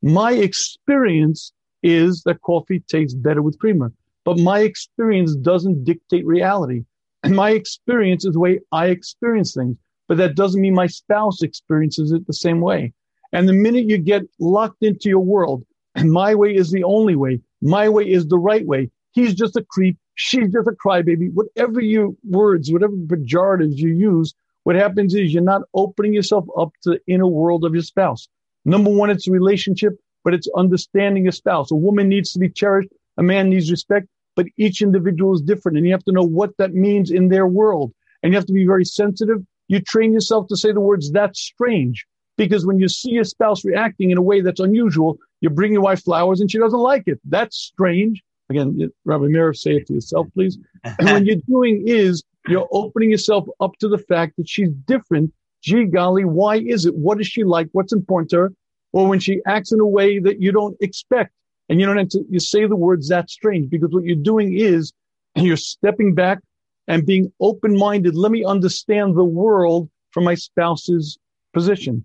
My 0.03 0.33
experience 0.33 1.53
is 1.83 2.23
that 2.23 2.41
coffee 2.41 2.81
tastes 2.89 3.15
better 3.15 3.43
with 3.43 3.59
creamer. 3.59 3.93
But 4.25 4.39
my 4.39 4.61
experience 4.61 5.37
doesn't 5.37 5.85
dictate 5.85 6.25
reality. 6.25 6.85
And 7.23 7.37
my 7.45 7.51
experience 7.51 8.25
is 8.25 8.33
the 8.35 8.41
way 8.41 8.61
I 8.73 8.87
experience 8.87 9.53
things. 9.55 9.77
But 10.09 10.17
that 10.17 10.35
doesn't 10.35 10.61
mean 10.61 10.75
my 10.75 10.87
spouse 10.87 11.43
experiences 11.43 12.11
it 12.11 12.27
the 12.27 12.33
same 12.33 12.61
way. 12.61 12.93
And 13.33 13.49
the 13.49 13.53
minute 13.53 13.85
you 13.85 13.99
get 13.99 14.23
locked 14.41 14.83
into 14.83 15.09
your 15.09 15.21
world, 15.21 15.65
and 16.01 16.13
my 16.23 16.35
way 16.35 16.55
is 16.55 16.71
the 16.71 16.85
only 16.85 17.17
way. 17.17 17.41
My 17.61 17.89
way 17.89 18.11
is 18.11 18.27
the 18.27 18.39
right 18.39 18.67
way. 18.67 18.91
He's 19.13 19.35
just 19.35 19.57
a 19.57 19.65
creep. 19.65 19.99
She's 20.15 20.53
just 20.53 20.69
a 20.69 20.73
crybaby. 20.73 21.33
Whatever 21.33 21.81
your 21.81 22.11
words, 22.25 22.73
whatever 22.73 22.95
pejoratives 22.95 23.77
you 23.77 23.91
use, 23.91 24.35
what 24.65 24.77
happens 24.77 25.15
is 25.15 25.33
you're 25.33 25.43
not 25.43 25.63
opening 25.75 26.13
yourself 26.13 26.47
up 26.59 26.71
to 26.83 26.91
the 26.91 27.01
inner 27.07 27.27
world 27.27 27.65
of 27.65 27.75
your 27.75 27.83
spouse. 27.83 28.29
Number 28.65 28.91
one, 28.91 29.11
it's 29.11 29.27
a 29.27 29.33
relationship, 29.33 29.95
but 30.23 30.35
it's 30.35 30.49
understanding 30.57 31.27
a 31.27 31.33
spouse. 31.33 31.71
A 31.71 31.77
woman 31.77 32.09
needs 32.09 32.33
to 32.33 32.39
be 32.39 32.51
cherished. 32.51 32.91
A 33.17 33.23
man 33.23 33.51
needs 33.51 33.71
respect, 33.71 34.07
but 34.37 34.47
each 34.57 34.83
individual 34.83 35.35
is 35.35 35.43
different 35.43 35.77
and 35.77 35.87
you 35.87 35.93
have 35.93 36.05
to 36.05 36.13
know 36.13 36.27
what 36.27 36.57
that 36.59 36.75
means 36.75 37.11
in 37.11 37.29
their 37.29 37.47
world. 37.47 37.93
And 38.23 38.33
you 38.33 38.37
have 38.39 38.47
to 38.47 38.53
be 38.53 38.67
very 38.67 38.85
sensitive. 38.85 39.39
You 39.69 39.81
train 39.81 40.13
yourself 40.13 40.47
to 40.49 40.57
say 40.57 40.73
the 40.73 40.81
words, 40.81 41.11
that's 41.11 41.41
strange. 41.41 42.07
Because 42.37 42.65
when 42.65 42.79
you 42.79 42.89
see 42.89 43.19
a 43.19 43.25
spouse 43.25 43.65
reacting 43.65 44.11
in 44.11 44.19
a 44.19 44.23
way 44.23 44.41
that's 44.41 44.61
unusual, 44.61 45.19
you 45.41 45.51
bring 45.51 45.73
your 45.73 45.83
wife 45.83 46.03
flowers 46.03 46.41
and 46.41 46.51
she 46.51 46.59
doesn't 46.59 46.79
like 46.79 47.05
it. 47.07 47.21
That's 47.25 47.57
strange. 47.57 48.23
Again, 48.51 48.91
Rabbi 49.05 49.27
Meir, 49.27 49.55
say 49.55 49.77
it 49.77 49.87
to 49.87 49.95
yourself, 49.95 50.27
please. 50.35 50.59
And 50.85 51.11
what 51.11 51.25
you're 51.25 51.37
doing 51.49 51.85
is 51.87 52.23
you're 52.49 52.69
opening 52.73 53.11
yourself 53.11 53.47
up 53.61 53.77
to 53.79 53.89
the 53.89 53.99
fact 53.99 54.37
that 54.37 54.49
she's 54.49 54.71
different. 54.87 55.33
Gee 55.63 55.85
golly, 55.85 56.25
why 56.25 56.57
is 56.57 56.87
it? 56.87 56.95
What 56.95 57.19
does 57.19 57.27
she 57.27 57.45
like? 57.45 57.69
What's 57.73 57.93
important 57.93 58.31
to 58.31 58.37
her? 58.39 58.53
Or 58.93 59.09
when 59.09 59.21
she 59.21 59.41
acts 59.47 59.73
in 59.73 59.79
a 59.79 59.87
way 59.87 60.19
that 60.19 60.41
you 60.41 60.51
don't 60.51 60.77
expect 60.81 61.33
and 61.69 61.79
you 61.79 61.87
don't 61.87 61.99
have 61.99 62.09
to, 62.09 62.25
you 62.29 62.41
say 62.41 62.67
the 62.67 62.77
words 62.77 63.09
that's 63.09 63.33
strange 63.33 63.71
because 63.71 63.91
what 63.93 64.05
you're 64.05 64.17
doing 64.17 64.57
is 64.57 64.93
you're 65.37 65.57
stepping 65.57 66.15
back 66.15 66.41
and 66.89 67.07
being 67.07 67.33
open 67.41 67.77
minded. 67.77 68.17
Let 68.17 68.33
me 68.33 68.45
understand 68.45 69.17
the 69.17 69.25
world 69.25 69.89
from 70.11 70.25
my 70.25 70.35
spouse's 70.35 71.19
position. 71.53 72.05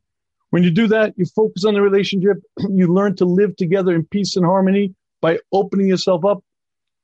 When 0.55 0.63
you 0.63 0.71
do 0.71 0.87
that, 0.87 1.13
you 1.17 1.25
focus 1.25 1.65
on 1.65 1.73
the 1.73 1.81
relationship. 1.81 2.37
You 2.69 2.87
learn 2.87 3.17
to 3.17 3.25
live 3.25 3.57
together 3.57 3.93
in 3.93 4.05
peace 4.05 4.37
and 4.37 4.45
harmony 4.45 4.95
by 5.19 5.39
opening 5.51 5.87
yourself 5.87 6.23
up. 6.23 6.45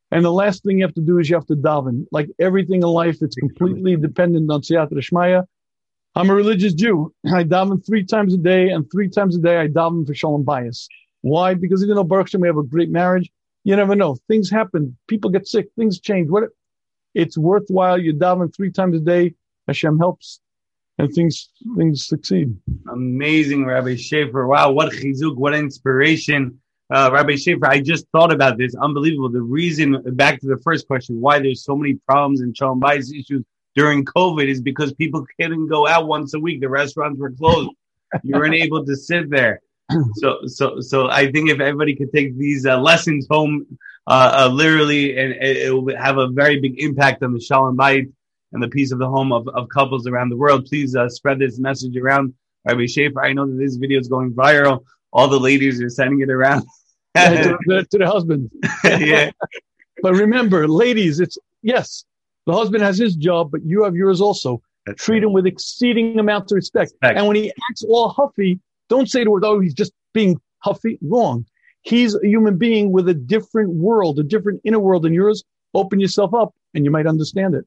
And 0.10 0.24
the 0.24 0.32
last 0.32 0.64
thing 0.64 0.78
you 0.78 0.86
have 0.86 0.94
to 0.94 1.02
do 1.02 1.20
is 1.20 1.30
you 1.30 1.36
have 1.36 1.48
to 1.48 1.58
daven. 1.58 2.06
Like 2.14 2.30
everything 2.40 2.82
in 2.82 2.88
life, 2.88 3.18
it's 3.20 3.36
completely 3.36 3.98
dependent 3.98 4.50
on 4.50 4.62
Siyata 4.62 4.94
Dishmaya. 4.94 5.44
I'm 6.16 6.30
a 6.30 6.34
religious 6.34 6.74
Jew. 6.74 7.14
I 7.26 7.44
daven 7.44 7.86
three 7.86 8.06
times 8.06 8.34
a 8.34 8.38
day, 8.38 8.70
and 8.70 8.90
three 8.90 9.10
times 9.10 9.36
a 9.36 9.42
day 9.42 9.60
I 9.60 9.68
daven 9.68 10.08
for 10.08 10.16
Shalom 10.16 10.46
Bayis. 10.46 10.88
Why? 11.20 11.54
Because 11.54 11.84
even 11.84 11.98
though 11.98 12.06
Baruch 12.06 12.28
Hashem, 12.28 12.40
we 12.40 12.48
have 12.48 12.56
a 12.56 12.64
great 12.64 12.90
marriage, 12.90 13.30
you 13.66 13.76
never 13.76 13.96
know. 13.96 14.16
Things 14.30 14.50
happen. 14.50 14.96
People 15.10 15.30
get 15.30 15.46
sick. 15.46 15.68
Things 15.78 16.00
change. 16.00 16.30
What? 16.30 16.44
It's 17.16 17.38
worthwhile. 17.38 18.00
You 18.00 18.14
daven 18.14 18.56
three 18.56 18.72
times 18.72 18.96
a 18.96 19.02
day. 19.02 19.36
Hashem 19.68 20.00
helps, 20.00 20.40
and 20.98 21.14
things 21.14 21.50
things 21.78 22.08
succeed. 22.08 22.56
Amazing, 22.92 23.66
Rabbi 23.66 23.96
Shafier. 23.96 24.48
Wow, 24.48 24.72
what 24.72 24.94
chizuk, 24.94 25.36
what 25.36 25.54
inspiration. 25.54 26.60
Uh, 26.94 27.10
Rabbi 27.14 27.34
Shafier, 27.34 27.68
I 27.68 27.80
just 27.80 28.06
thought 28.12 28.34
about 28.34 28.58
this. 28.58 28.76
Unbelievable. 28.76 29.30
The 29.30 29.42
reason, 29.42 30.02
back 30.16 30.42
to 30.42 30.48
the 30.48 30.58
first 30.58 30.88
question, 30.88 31.22
why 31.22 31.40
there's 31.40 31.64
so 31.64 31.76
many 31.76 31.96
problems 32.08 32.42
and 32.42 32.56
Shalom 32.56 32.82
Bayis 32.82 33.18
issues 33.18 33.44
during 33.76 34.04
COVID 34.04 34.48
is 34.48 34.62
because 34.62 34.94
people 34.94 35.26
couldn't 35.40 35.68
go 35.68 35.88
out 35.88 36.08
once 36.08 36.34
a 36.34 36.40
week. 36.40 36.62
The 36.62 36.70
restaurants 36.70 37.20
were 37.20 37.32
closed. 37.32 37.70
you 38.24 38.36
weren't 38.36 38.56
able 38.66 38.86
to 38.86 38.96
sit 38.96 39.30
there. 39.30 39.62
So, 40.16 40.40
so, 40.46 40.80
so 40.80 41.10
I 41.10 41.32
think 41.32 41.50
if 41.50 41.60
everybody 41.60 41.96
could 41.96 42.14
take 42.14 42.38
these 42.38 42.66
uh, 42.66 42.80
lessons 42.80 43.28
home, 43.30 43.78
uh, 44.08 44.46
uh, 44.46 44.48
literally, 44.48 45.18
and 45.18 45.34
it, 45.34 45.58
it, 45.58 45.72
will 45.72 45.96
have 45.98 46.18
a 46.18 46.28
very 46.28 46.60
big 46.60 46.80
impact 46.80 47.24
on 47.24 47.34
the 47.34 47.42
Shalom 47.42 47.78
Bayit 47.78 48.12
and 48.54 48.62
the 48.62 48.68
peace 48.68 48.92
of 48.92 49.00
the 49.00 49.08
home 49.08 49.32
of, 49.32 49.48
of 49.50 49.70
couples 49.70 50.08
around 50.08 50.30
the 50.30 50.38
world. 50.38 50.66
Please 50.66 50.96
uh, 50.96 51.10
spread 51.10 51.40
this 51.40 51.60
message 51.60 51.96
around. 51.98 52.34
Rabbi 52.66 52.82
Shafier, 52.82 53.24
I 53.24 53.34
know 53.34 53.48
that 53.48 53.58
this 53.58 53.76
video 53.76 54.00
is 54.00 54.08
going 54.08 54.34
viral. 54.34 54.84
All 55.14 55.28
the 55.28 55.40
ladies 55.40 55.82
are 55.82 55.90
sending 55.90 56.22
it 56.22 56.30
around. 56.30 56.64
to, 57.16 57.58
the, 57.66 57.86
to 57.92 57.98
the 57.98 58.08
husband. 58.08 58.52
yeah. 58.84 59.32
but 60.02 60.14
remember, 60.14 60.68
ladies, 60.68 61.20
it's 61.20 61.38
yes, 61.62 62.06
the 62.46 62.54
husband 62.54 62.84
has 62.84 62.98
his 62.98 63.16
job, 63.16 63.52
but 63.52 63.62
you 63.66 63.84
have 63.84 63.96
yours 63.96 64.22
also. 64.22 64.62
That's 64.86 65.04
Treat 65.04 65.16
right. 65.16 65.24
him 65.24 65.34
with 65.34 65.46
exceeding 65.46 66.20
amounts 66.20 66.52
of 66.52 66.56
respect. 66.56 66.92
Respect. 66.92 67.18
And 67.18 67.28
when 67.28 67.36
he 67.36 67.52
acts 67.70 67.84
all 67.84 68.10
huffy, 68.10 68.60
don't 68.90 69.10
say 69.10 69.24
to 69.24 69.36
her, 69.36 69.40
oh, 69.44 69.60
he's 69.60 69.74
just 69.74 69.94
being 70.14 70.40
huffy. 70.60 70.98
Wrong. 71.02 71.46
He's 71.84 72.16
a 72.16 72.28
human 72.28 72.58
being 72.58 72.92
with 72.92 73.10
a 73.10 73.14
different 73.14 73.72
world, 73.72 74.20
a 74.20 74.24
different 74.24 74.62
inner 74.64 74.80
world 74.80 75.04
than 75.04 75.14
yours. 75.14 75.44
Open 75.74 76.00
yourself 76.00 76.34
up 76.34 76.54
and 76.74 76.86
you 76.86 76.92
might 76.92 77.08
understand 77.08 77.56
it. 77.56 77.66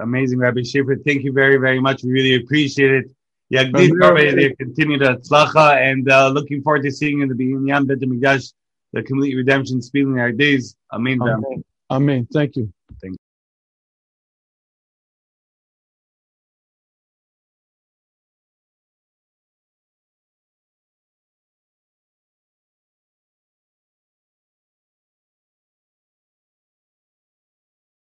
Amazing, 0.00 0.38
Rabbi 0.38 0.60
Shafier. 0.60 1.04
Thank 1.04 1.22
you 1.22 1.32
very, 1.32 1.56
very 1.56 1.80
much. 1.80 2.02
We 2.02 2.12
really 2.12 2.36
appreciate 2.36 2.90
it. 2.90 3.10
Yeah, 3.48 3.62
Rabbi 3.62 3.86
good 3.88 3.98
Rabbi, 3.98 4.24
Rabbi. 4.24 4.34
they 4.36 4.54
continue 4.54 4.98
to 4.98 5.16
tzlacha 5.16 5.76
and 5.76 6.10
uh, 6.10 6.28
looking 6.28 6.62
forward 6.62 6.82
to 6.82 6.90
seeing 6.92 7.18
you 7.18 7.24
in 7.24 7.28
the 7.28 7.34
beginning 7.34 7.66
Binyan 7.66 7.86
Bet 7.86 8.00
Mikdash, 8.00 8.52
the 8.92 9.02
complete 9.02 9.34
redemption, 9.34 9.82
speeding 9.82 10.18
our 10.18 10.32
days. 10.32 10.76
Amen. 10.92 11.20
Amen. 11.20 11.64
Amen. 11.90 12.28
Thank 12.32 12.56
you. 12.56 12.72